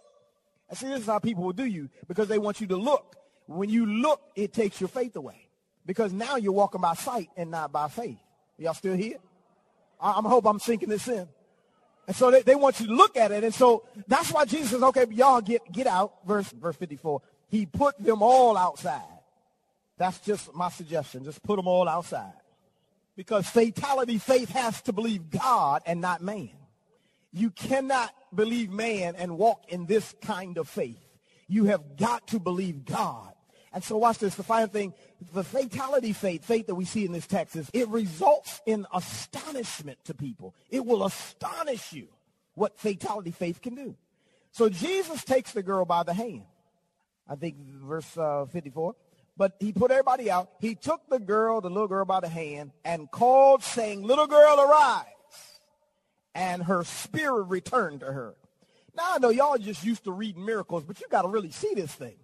And 0.71 0.79
see, 0.79 0.89
this 0.89 1.01
is 1.01 1.07
how 1.07 1.19
people 1.19 1.45
will 1.45 1.53
do 1.53 1.67
you 1.67 1.91
because 2.09 2.29
they 2.29 2.39
want 2.39 2.61
you 2.63 2.67
to 2.69 2.77
look. 2.77 3.17
When 3.47 3.69
you 3.69 3.85
look, 3.85 4.23
it 4.35 4.55
takes 4.55 4.81
your 4.81 4.89
faith 4.89 5.15
away. 5.15 5.46
Because 5.87 6.13
now 6.13 6.37
you're 6.37 6.53
walking 6.53 6.81
by 6.81 6.95
sight 6.95 7.31
and 7.37 7.51
not 7.51 7.73
by 7.73 7.89
faith. 7.89 8.19
Y'all 8.59 8.75
still 8.75 8.97
here? 8.97 9.19
I, 10.01 10.11
I 10.11 10.21
hope 10.23 10.45
I'm 10.47 10.59
sinking 10.59 10.89
this 10.89 11.07
in. 11.09 11.29
And 12.07 12.15
so 12.15 12.31
they, 12.31 12.43
they 12.43 12.55
want 12.55 12.81
you 12.81 12.87
to 12.87 12.93
look 12.93 13.17
at 13.17 13.33
it. 13.33 13.45
And 13.45 13.55
so 13.55 13.85
that's 14.07 14.33
why 14.33 14.45
Jesus 14.45 14.71
says, 14.71 14.83
okay, 14.83 15.07
y'all 15.11 15.41
get, 15.41 15.73
get 15.73 15.87
out. 15.87 16.15
Verse, 16.27 16.51
verse 16.51 16.77
54. 16.77 17.23
He 17.49 17.67
put 17.67 17.99
them 17.99 18.23
all 18.23 18.57
outside. 18.57 19.03
That's 19.99 20.19
just 20.21 20.55
my 20.55 20.69
suggestion. 20.71 21.25
Just 21.25 21.43
put 21.43 21.57
them 21.57 21.67
all 21.67 21.89
outside. 21.89 22.35
Because 23.17 23.49
fatality 23.49 24.19
faith 24.19 24.51
has 24.51 24.83
to 24.83 24.93
believe 24.93 25.31
God 25.31 25.83
and 25.87 26.01
not 26.01 26.21
man. 26.21 26.51
You 27.33 27.51
cannot 27.51 28.13
believe 28.35 28.71
man 28.71 29.15
and 29.17 29.39
walk 29.39 29.65
in 29.69 29.87
this 29.87 30.15
kind 30.21 30.59
of 30.59 30.69
faith. 30.69 30.99
You 31.49 31.65
have 31.67 31.97
got 31.97 32.29
to 32.29 32.39
believe 32.39 32.85
God. 32.85 33.33
And 33.73 33.83
so 33.83 33.97
watch 33.97 34.19
this. 34.19 34.35
The 34.35 34.43
final 34.43 34.69
thing, 34.69 34.95
the 35.33 35.45
fatality 35.45 36.13
faith, 36.13 36.45
faith 36.45 36.67
that 36.67 36.75
we 36.75 36.85
see 36.85 37.05
in 37.05 37.13
this 37.13 37.27
text 37.27 37.57
is 37.57 37.71
it 37.73 37.89
results 37.89 38.61
in 38.67 38.87
astonishment 38.93 39.99
to 40.05 40.15
people. 40.15 40.55
It 40.71 40.85
will 40.85 41.05
astonish 41.05 41.93
you 41.93 42.09
what 42.55 42.79
fatality 42.79 43.31
faith 43.31 43.63
can 43.63 43.75
do. 43.75 43.97
So 44.53 44.69
Jesus 44.69 45.25
takes 45.25 45.53
the 45.53 45.63
girl 45.63 45.85
by 45.85 46.03
the 46.03 46.15
hand. 46.15 46.45
I 47.29 47.37
think 47.37 47.57
verse 47.59 48.17
uh, 48.17 48.47
54. 48.47 48.95
But 49.37 49.57
he 49.61 49.73
put 49.73 49.91
everybody 49.91 50.31
out. 50.31 50.51
He 50.61 50.75
took 50.75 51.03
the 51.11 51.19
girl, 51.19 51.61
the 51.61 51.69
little 51.69 51.89
girl 51.89 52.07
by 52.07 52.21
the 52.21 52.29
hand 52.29 52.73
and 52.85 53.11
called 53.11 53.63
saying, 53.63 54.03
little 54.03 54.27
girl, 54.27 54.61
arise. 54.61 55.05
and 56.35 56.63
her 56.63 56.85
spirit 56.85 57.45
returned 57.45 58.01
to 58.01 58.07
her. 58.07 58.35
Now 58.97 59.15
I 59.15 59.19
know 59.19 59.31
y'all 59.31 59.59
just 59.59 59.85
used 59.85 60.05
to 60.05 60.13
reading 60.13 60.45
miracles, 60.45 60.85
but 60.85 61.01
you 61.01 61.07
got 61.11 61.23
to 61.23 61.29
really 61.29 61.51
see 61.51 61.75
this 61.75 61.93
thing. 61.93 62.17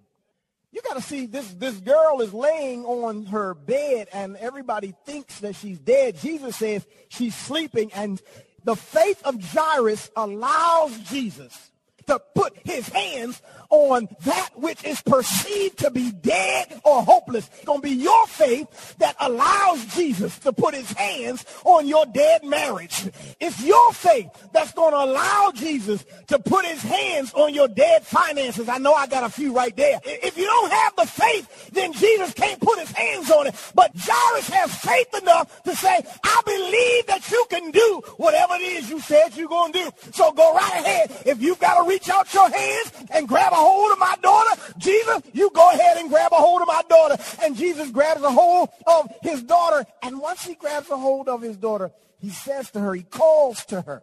You 0.72 0.80
got 0.82 0.94
to 0.94 1.02
see 1.02 1.26
this, 1.26 1.52
this 1.54 1.76
girl 1.80 2.22
is 2.22 2.32
laying 2.32 2.85
on 2.85 3.26
her 3.26 3.54
bed 3.54 4.08
and 4.12 4.37
everybody 4.38 4.94
thinks 5.04 5.40
that 5.40 5.54
she's 5.54 5.78
dead. 5.78 6.18
Jesus 6.18 6.56
says 6.56 6.87
she's 7.08 7.35
sleeping 7.35 7.92
and 7.92 8.20
the 8.64 8.76
faith 8.76 9.22
of 9.24 9.42
Jairus 9.42 10.11
allows 10.16 10.98
Jesus 11.00 11.71
to 12.12 12.22
put 12.35 12.57
his 12.64 12.88
hands 12.88 13.40
on 13.70 14.07
that 14.25 14.51
which 14.55 14.85
is 14.85 15.01
perceived 15.01 15.79
to 15.79 15.90
be 15.90 16.12
dead 16.12 16.81
or 16.85 17.03
hopeless. 17.03 17.48
It's 17.55 17.64
going 17.64 17.81
to 17.81 17.88
be 17.88 17.94
your 17.94 18.27
faith 18.27 18.96
that 18.98 19.16
allows 19.18 19.85
Jesus 19.94 20.38
to 20.40 20.53
put 20.53 20.75
his 20.75 20.92
hands 20.92 21.44
on 21.64 21.87
your 21.87 22.05
dead 22.05 22.44
marriage. 22.44 23.09
It's 23.40 23.64
your 23.64 23.92
faith 23.94 24.29
that's 24.53 24.72
going 24.72 24.92
to 24.92 24.98
allow 24.98 25.53
Jesus 25.55 26.05
to 26.27 26.38
put 26.38 26.66
his 26.66 26.83
hands 26.83 27.33
on 27.33 27.55
your 27.55 27.66
dead 27.66 28.05
finances. 28.05 28.68
I 28.68 28.77
know 28.77 28.92
I 28.92 29.07
got 29.07 29.25
a 29.25 29.31
few 29.31 29.55
right 29.55 29.75
there. 29.75 30.01
If 30.05 30.37
you 30.37 30.44
don't 30.44 30.70
have 30.70 30.96
the 30.96 31.07
faith, 31.07 31.70
then 31.72 31.94
Jesus 31.94 32.35
can't 32.35 32.61
put 32.61 32.79
his 32.79 32.90
hands 32.90 33.31
on 33.31 33.46
it. 33.46 33.55
But 33.75 33.92
Jairus 33.96 34.48
has 34.51 34.77
faith 34.77 35.22
enough 35.22 35.62
to 35.62 35.75
say, 35.75 35.98
I 36.22 36.42
believe 36.44 37.07
that 37.07 37.31
you 37.31 37.46
can 37.48 37.70
do 37.70 38.03
whatever 38.18 38.55
it 38.57 38.62
is 38.62 38.90
you 38.90 39.01
said 39.01 39.35
you're 39.35 39.48
going 39.48 39.72
to 39.72 39.79
do. 39.79 39.90
So 40.12 40.31
go 40.33 40.55
right 40.55 40.75
ahead. 40.75 41.11
If 41.25 41.40
you've 41.40 41.59
got 41.59 41.83
to 41.83 41.88
reach 41.88 42.01
out 42.08 42.32
your 42.32 42.48
hands 42.50 42.92
and 43.10 43.28
grab 43.28 43.52
a 43.52 43.56
hold 43.56 43.92
of 43.92 43.98
my 43.98 44.14
daughter, 44.22 44.60
Jesus, 44.78 45.22
you 45.32 45.50
go 45.50 45.70
ahead 45.70 45.98
and 45.98 46.08
grab 46.08 46.32
a 46.32 46.36
hold 46.36 46.62
of 46.62 46.68
my 46.68 46.82
daughter. 46.88 47.16
And 47.42 47.56
Jesus 47.56 47.90
grabs 47.90 48.22
a 48.22 48.30
hold 48.30 48.68
of 48.86 49.10
his 49.22 49.42
daughter. 49.42 49.84
And 50.02 50.20
once 50.20 50.44
he 50.44 50.54
grabs 50.54 50.90
a 50.90 50.96
hold 50.96 51.28
of 51.28 51.42
his 51.42 51.56
daughter, 51.56 51.90
he 52.18 52.30
says 52.30 52.70
to 52.72 52.80
her, 52.80 52.94
he 52.94 53.02
calls 53.02 53.64
to 53.66 53.80
her, 53.80 54.02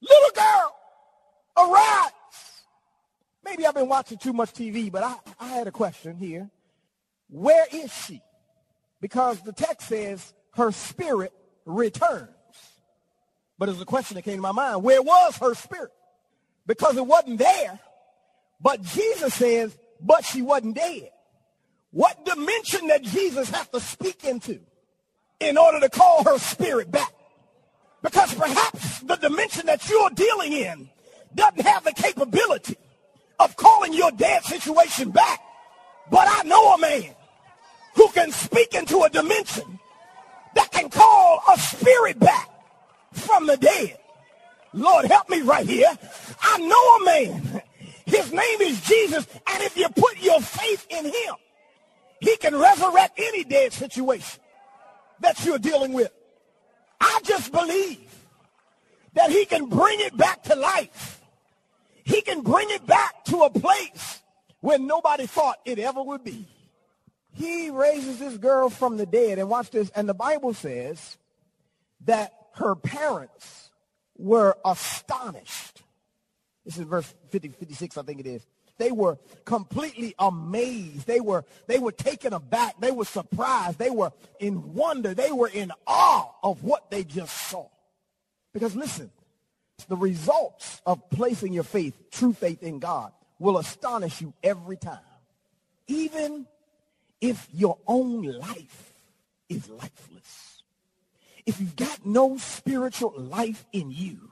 little 0.00 0.30
girl, 0.34 0.74
arise. 1.56 2.12
Maybe 3.44 3.66
I've 3.66 3.74
been 3.74 3.88
watching 3.88 4.18
too 4.18 4.32
much 4.32 4.52
TV, 4.52 4.90
but 4.90 5.02
I, 5.02 5.16
I 5.40 5.48
had 5.48 5.66
a 5.66 5.72
question 5.72 6.16
here. 6.16 6.50
Where 7.28 7.66
is 7.72 7.92
she? 7.92 8.20
Because 9.00 9.40
the 9.42 9.52
text 9.52 9.88
says 9.88 10.34
her 10.54 10.72
spirit 10.72 11.32
returns. 11.64 12.28
But 13.58 13.66
there's 13.66 13.80
a 13.80 13.86
question 13.86 14.14
that 14.16 14.22
came 14.22 14.36
to 14.36 14.42
my 14.42 14.52
mind. 14.52 14.82
Where 14.82 15.02
was 15.02 15.36
her 15.38 15.54
spirit? 15.54 15.90
Because 16.68 16.96
it 16.98 17.06
wasn't 17.06 17.38
there. 17.38 17.80
But 18.60 18.82
Jesus 18.82 19.34
says, 19.34 19.76
but 20.00 20.24
she 20.24 20.42
wasn't 20.42 20.76
dead. 20.76 21.10
What 21.90 22.24
dimension 22.24 22.86
did 22.86 23.02
Jesus 23.02 23.48
have 23.50 23.70
to 23.72 23.80
speak 23.80 24.22
into 24.24 24.60
in 25.40 25.56
order 25.56 25.80
to 25.80 25.88
call 25.88 26.22
her 26.24 26.38
spirit 26.38 26.90
back? 26.90 27.12
Because 28.02 28.34
perhaps 28.34 29.00
the 29.00 29.16
dimension 29.16 29.66
that 29.66 29.88
you're 29.88 30.10
dealing 30.10 30.52
in 30.52 30.90
doesn't 31.34 31.66
have 31.66 31.84
the 31.84 31.92
capability 31.92 32.76
of 33.40 33.56
calling 33.56 33.94
your 33.94 34.10
dead 34.12 34.44
situation 34.44 35.10
back. 35.10 35.40
But 36.10 36.28
I 36.28 36.42
know 36.42 36.74
a 36.74 36.78
man 36.78 37.14
who 37.94 38.08
can 38.08 38.30
speak 38.30 38.74
into 38.74 39.02
a 39.02 39.08
dimension 39.08 39.78
that 40.54 40.70
can 40.70 40.90
call 40.90 41.42
a 41.52 41.58
spirit 41.58 42.18
back 42.18 42.50
from 43.12 43.46
the 43.46 43.56
dead. 43.56 43.98
Lord, 44.72 45.06
help 45.06 45.28
me 45.28 45.40
right 45.42 45.66
here. 45.66 45.90
I 46.42 46.58
know 46.58 46.96
a 46.96 47.04
man 47.04 47.62
his 48.08 48.32
name 48.32 48.60
is 48.62 48.80
Jesus. 48.80 49.26
And 49.46 49.62
if 49.62 49.76
you 49.76 49.86
put 49.90 50.18
your 50.18 50.40
faith 50.40 50.86
in 50.88 51.04
him, 51.04 51.34
he 52.20 52.36
can 52.38 52.56
resurrect 52.56 53.18
any 53.18 53.44
dead 53.44 53.72
situation 53.72 54.40
that 55.20 55.44
you're 55.44 55.58
dealing 55.58 55.92
with. 55.92 56.10
I 57.00 57.20
just 57.24 57.52
believe 57.52 58.00
that 59.12 59.30
he 59.30 59.44
can 59.44 59.66
bring 59.66 60.00
it 60.00 60.16
back 60.16 60.42
to 60.44 60.56
life. 60.56 61.20
He 62.02 62.22
can 62.22 62.40
bring 62.40 62.70
it 62.70 62.86
back 62.86 63.24
to 63.26 63.42
a 63.42 63.50
place 63.50 64.22
where 64.60 64.78
nobody 64.78 65.26
thought 65.26 65.58
it 65.66 65.78
ever 65.78 66.02
would 66.02 66.24
be. 66.24 66.48
He 67.32 67.68
raises 67.68 68.18
this 68.18 68.38
girl 68.38 68.70
from 68.70 68.96
the 68.96 69.06
dead. 69.06 69.38
And 69.38 69.50
watch 69.50 69.70
this. 69.70 69.90
And 69.90 70.08
the 70.08 70.14
Bible 70.14 70.54
says 70.54 71.18
that 72.06 72.32
her 72.54 72.74
parents 72.74 73.67
were 74.18 74.56
astonished 74.64 75.82
this 76.68 76.76
is 76.76 76.84
verse 76.84 77.14
50, 77.30 77.48
56, 77.48 77.96
I 77.96 78.02
think 78.02 78.20
it 78.20 78.26
is. 78.26 78.46
They 78.76 78.92
were 78.92 79.18
completely 79.46 80.14
amazed. 80.18 81.06
They 81.06 81.18
were, 81.18 81.46
they 81.66 81.78
were 81.78 81.92
taken 81.92 82.34
aback. 82.34 82.78
They 82.78 82.90
were 82.90 83.06
surprised. 83.06 83.78
They 83.78 83.88
were 83.88 84.12
in 84.38 84.74
wonder. 84.74 85.14
They 85.14 85.32
were 85.32 85.48
in 85.48 85.72
awe 85.86 86.26
of 86.42 86.62
what 86.62 86.90
they 86.90 87.04
just 87.04 87.34
saw. 87.48 87.68
Because 88.52 88.76
listen, 88.76 89.10
the 89.88 89.96
results 89.96 90.82
of 90.84 91.08
placing 91.08 91.54
your 91.54 91.64
faith, 91.64 91.94
true 92.10 92.34
faith 92.34 92.62
in 92.62 92.80
God, 92.80 93.12
will 93.38 93.56
astonish 93.56 94.20
you 94.20 94.34
every 94.42 94.76
time. 94.76 94.98
Even 95.86 96.46
if 97.22 97.48
your 97.50 97.78
own 97.86 98.24
life 98.24 98.92
is 99.48 99.70
lifeless. 99.70 100.57
If 101.48 101.60
you've 101.60 101.76
got 101.76 102.04
no 102.04 102.36
spiritual 102.36 103.14
life 103.16 103.64
in 103.72 103.90
you, 103.90 104.30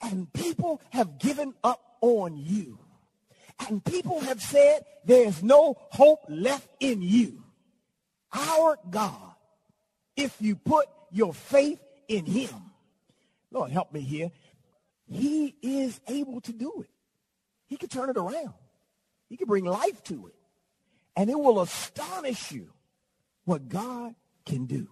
and 0.00 0.32
people 0.32 0.80
have 0.90 1.18
given 1.18 1.54
up 1.64 1.96
on 2.00 2.36
you. 2.36 2.78
And 3.66 3.84
people 3.84 4.20
have 4.20 4.40
said 4.40 4.84
there's 5.04 5.42
no 5.42 5.76
hope 5.90 6.20
left 6.28 6.68
in 6.78 7.02
you. 7.02 7.42
Our 8.32 8.78
God, 8.88 9.34
if 10.16 10.36
you 10.38 10.54
put 10.54 10.86
your 11.10 11.34
faith 11.34 11.80
in 12.06 12.26
him, 12.26 12.70
Lord 13.50 13.72
help 13.72 13.92
me 13.92 14.02
here, 14.02 14.30
he 15.08 15.56
is 15.62 16.00
able 16.06 16.40
to 16.42 16.52
do 16.52 16.82
it. 16.82 16.90
He 17.66 17.76
can 17.76 17.88
turn 17.88 18.08
it 18.08 18.16
around. 18.16 18.54
He 19.28 19.36
can 19.36 19.48
bring 19.48 19.64
life 19.64 20.00
to 20.04 20.28
it. 20.28 20.34
And 21.16 21.28
it 21.28 21.36
will 21.40 21.60
astonish 21.60 22.52
you 22.52 22.70
what 23.44 23.68
God 23.68 24.14
can 24.44 24.66
do, 24.66 24.88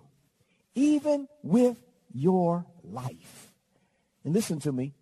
even 0.74 1.28
with 1.42 1.78
your 2.12 2.64
life. 2.82 3.52
And 4.24 4.32
listen 4.32 4.60
to 4.60 4.72
me. 4.72 4.94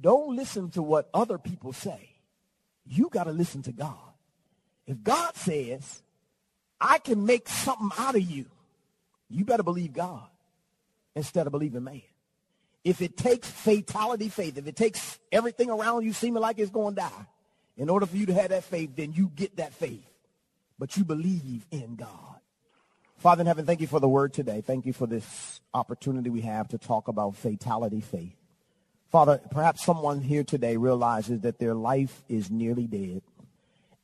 Don't 0.00 0.36
listen 0.36 0.70
to 0.70 0.82
what 0.82 1.08
other 1.12 1.38
people 1.38 1.72
say. 1.72 2.16
You 2.86 3.08
got 3.10 3.24
to 3.24 3.32
listen 3.32 3.62
to 3.62 3.72
God. 3.72 3.96
If 4.86 5.02
God 5.02 5.36
says, 5.36 6.02
I 6.80 6.98
can 6.98 7.26
make 7.26 7.48
something 7.48 7.90
out 7.98 8.16
of 8.16 8.22
you, 8.22 8.46
you 9.28 9.44
better 9.44 9.62
believe 9.62 9.92
God 9.92 10.26
instead 11.14 11.46
of 11.46 11.52
believing 11.52 11.84
man. 11.84 12.02
If 12.82 13.02
it 13.02 13.16
takes 13.16 13.48
fatality 13.48 14.30
faith, 14.30 14.56
if 14.56 14.66
it 14.66 14.74
takes 14.74 15.18
everything 15.30 15.70
around 15.70 16.04
you 16.04 16.12
seeming 16.12 16.40
like 16.40 16.58
it's 16.58 16.70
going 16.70 16.94
to 16.94 17.02
die, 17.02 17.26
in 17.76 17.88
order 17.88 18.06
for 18.06 18.16
you 18.16 18.26
to 18.26 18.34
have 18.34 18.50
that 18.50 18.64
faith, 18.64 18.90
then 18.96 19.12
you 19.12 19.30
get 19.34 19.56
that 19.56 19.72
faith. 19.74 20.04
But 20.78 20.96
you 20.96 21.04
believe 21.04 21.66
in 21.70 21.96
God. 21.96 22.39
Father 23.20 23.42
in 23.42 23.46
heaven, 23.46 23.66
thank 23.66 23.82
you 23.82 23.86
for 23.86 24.00
the 24.00 24.08
word 24.08 24.32
today. 24.32 24.62
Thank 24.62 24.86
you 24.86 24.94
for 24.94 25.06
this 25.06 25.60
opportunity 25.74 26.30
we 26.30 26.40
have 26.40 26.68
to 26.68 26.78
talk 26.78 27.06
about 27.06 27.36
fatality 27.36 28.00
faith. 28.00 28.34
Father, 29.12 29.42
perhaps 29.50 29.84
someone 29.84 30.22
here 30.22 30.42
today 30.42 30.78
realizes 30.78 31.40
that 31.40 31.58
their 31.58 31.74
life 31.74 32.22
is 32.30 32.50
nearly 32.50 32.86
dead 32.86 33.20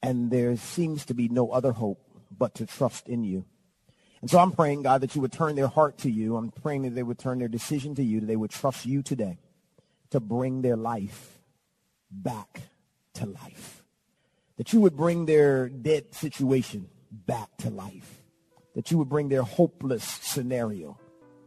and 0.03 0.31
there 0.31 0.55
seems 0.59 1.07
to 1.07 1.15
be 1.15 1.29
no 1.29 1.51
other 1.51 1.73
hope 1.73 1.99
but 2.37 2.55
to 2.57 2.67
trust 2.67 3.09
in 3.09 3.25
you. 3.25 3.47
And 4.21 4.29
so 4.29 4.39
I'm 4.39 4.53
praying, 4.53 4.83
God, 4.83 5.01
that 5.01 5.15
you 5.15 5.23
would 5.23 5.33
turn 5.33 5.57
their 5.57 5.67
heart 5.67 5.97
to 5.99 6.11
you. 6.11 6.37
I'm 6.37 6.51
praying 6.51 6.83
that 6.83 6.95
they 6.95 7.03
would 7.03 7.19
turn 7.19 7.39
their 7.39 7.49
decision 7.49 7.95
to 7.95 8.05
you, 8.05 8.21
that 8.21 8.27
they 8.27 8.37
would 8.37 8.51
trust 8.51 8.85
you 8.85 9.03
today 9.03 9.39
to 10.11 10.21
bring 10.21 10.61
their 10.61 10.77
life 10.77 11.39
back 12.11 12.61
to 13.15 13.25
life. 13.25 13.83
That 14.59 14.75
you 14.75 14.81
would 14.83 14.95
bring 14.95 15.25
their 15.25 15.71
dead 15.71 16.15
situation 16.15 16.91
back 17.11 17.49
to 17.59 17.71
life. 17.71 18.16
That 18.77 18.93
you 18.93 18.99
would 18.99 19.09
bring 19.09 19.29
their 19.29 19.43
hopeless 19.43 20.05
scenario 20.05 20.99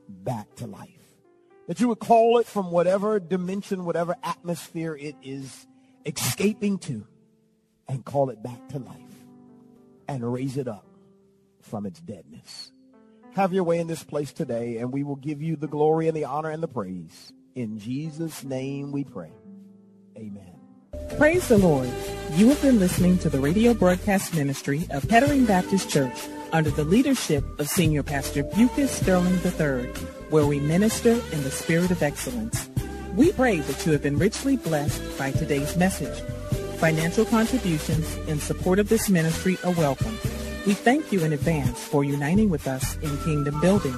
back 0.10 0.54
to 0.56 0.68
life 0.68 1.00
that 1.70 1.80
you 1.80 1.88
would 1.88 2.00
call 2.00 2.40
it 2.40 2.48
from 2.48 2.72
whatever 2.72 3.20
dimension, 3.20 3.86
whatever 3.86 4.16
atmosphere 4.24 4.96
it 4.96 5.16
is 5.22 5.68
escaping 6.04 6.80
to, 6.80 7.06
and 7.88 8.04
call 8.04 8.32
it 8.32 8.42
back 8.42 8.68
to 8.70 8.80
life 8.80 8.98
and 10.08 10.34
raise 10.34 10.58
it 10.58 10.68
up 10.68 10.88
from 11.62 11.86
its 11.86 12.00
deadness. 12.02 12.72
Have 13.36 13.54
your 13.54 13.64
way 13.64 13.78
in 13.78 13.86
this 13.86 14.04
place 14.04 14.34
today, 14.34 14.78
and 14.78 14.92
we 14.92 15.04
will 15.04 15.16
give 15.16 15.44
you 15.44 15.56
the 15.56 15.68
glory 15.68 16.08
and 16.08 16.18
the 16.18 16.26
honor 16.26 16.50
and 16.50 16.64
the 16.64 16.68
praise. 16.68 17.32
In 17.54 17.78
Jesus' 17.78 18.44
name 18.44 18.92
we 18.92 19.04
pray. 19.04 19.32
Amen. 20.18 20.56
Praise 21.20 21.48
the 21.50 21.60
Lord. 21.60 21.88
You 22.34 22.50
have 22.50 22.62
been 22.64 22.80
listening 22.80 23.20
to 23.20 23.30
the 23.30 23.40
radio 23.40 23.76
broadcast 23.76 24.34
ministry 24.34 24.88
of 24.90 25.08
Kettering 25.08 25.46
Baptist 25.46 25.88
Church 25.88 26.18
under 26.52 26.70
the 26.70 26.84
leadership 26.84 27.44
of 27.60 27.70
Senior 27.70 28.04
Pastor 28.04 28.44
Lucus 28.44 28.90
Sterling 28.90 29.40
III 29.44 29.92
where 30.30 30.46
we 30.46 30.60
minister 30.60 31.12
in 31.32 31.44
the 31.44 31.52
spirit 31.52 31.92
of 31.92 32.04
excellence. 32.04 32.70
We 33.16 33.32
pray 33.32 33.60
that 33.60 33.86
you 33.86 33.92
have 33.94 34.04
been 34.04 34.18
richly 34.18 34.58
blessed 34.58 35.18
by 35.18 35.32
today's 35.32 35.76
message. 35.76 36.22
Financial 36.78 37.26
contributions 37.26 38.16
in 38.28 38.40
support 38.40 38.80
of 38.80 38.90
this 38.90 39.10
ministry 39.10 39.58
are 39.64 39.72
welcome. 39.72 40.18
We 40.66 40.74
thank 40.74 41.12
you 41.12 41.24
in 41.24 41.34
advance 41.34 41.84
for 41.84 42.04
uniting 42.04 42.50
with 42.50 42.68
us 42.68 42.96
in 42.98 43.18
kingdom 43.20 43.60
building. 43.60 43.98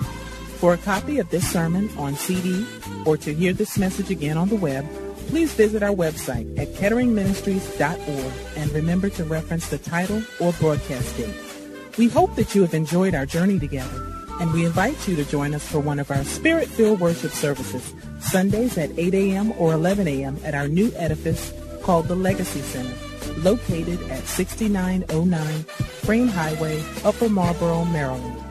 For 0.59 0.73
a 0.73 0.77
copy 0.77 1.19
of 1.19 1.29
this 1.29 1.49
sermon 1.51 1.89
on 1.97 2.15
CD 2.15 2.65
or 3.05 3.17
to 3.17 3.33
hear 3.33 3.51
this 3.51 3.77
message 3.77 4.09
again 4.09 4.37
on 4.37 4.49
the 4.49 4.55
web, 4.55 4.87
please 5.27 5.53
visit 5.53 5.83
our 5.83 5.93
website 5.93 6.57
at 6.57 6.69
ketteringministries.org 6.73 8.33
and 8.55 8.71
remember 8.71 9.09
to 9.09 9.23
reference 9.25 9.67
the 9.67 9.77
title 9.77 10.23
or 10.39 10.53
broadcast 10.53 11.17
date. 11.17 11.50
We 11.97 12.07
hope 12.07 12.35
that 12.35 12.55
you 12.55 12.61
have 12.61 12.73
enjoyed 12.73 13.13
our 13.13 13.25
journey 13.25 13.59
together, 13.59 14.07
and 14.39 14.53
we 14.53 14.63
invite 14.65 15.05
you 15.07 15.15
to 15.17 15.25
join 15.25 15.53
us 15.53 15.67
for 15.67 15.79
one 15.79 15.99
of 15.99 16.09
our 16.09 16.23
spirit-filled 16.23 17.01
worship 17.01 17.31
services, 17.31 17.93
Sundays 18.21 18.77
at 18.77 18.97
8 18.97 19.13
a.m. 19.13 19.51
or 19.57 19.73
11 19.73 20.07
a.m. 20.07 20.37
at 20.45 20.55
our 20.55 20.69
new 20.69 20.93
edifice 20.95 21.51
called 21.83 22.07
the 22.07 22.15
Legacy 22.15 22.61
Center, 22.61 22.95
located 23.39 24.01
at 24.09 24.23
6909 24.23 25.65
Crain 26.05 26.29
Highway, 26.29 26.81
Upper 27.03 27.27
Marlboro, 27.27 27.83
Maryland. 27.85 28.41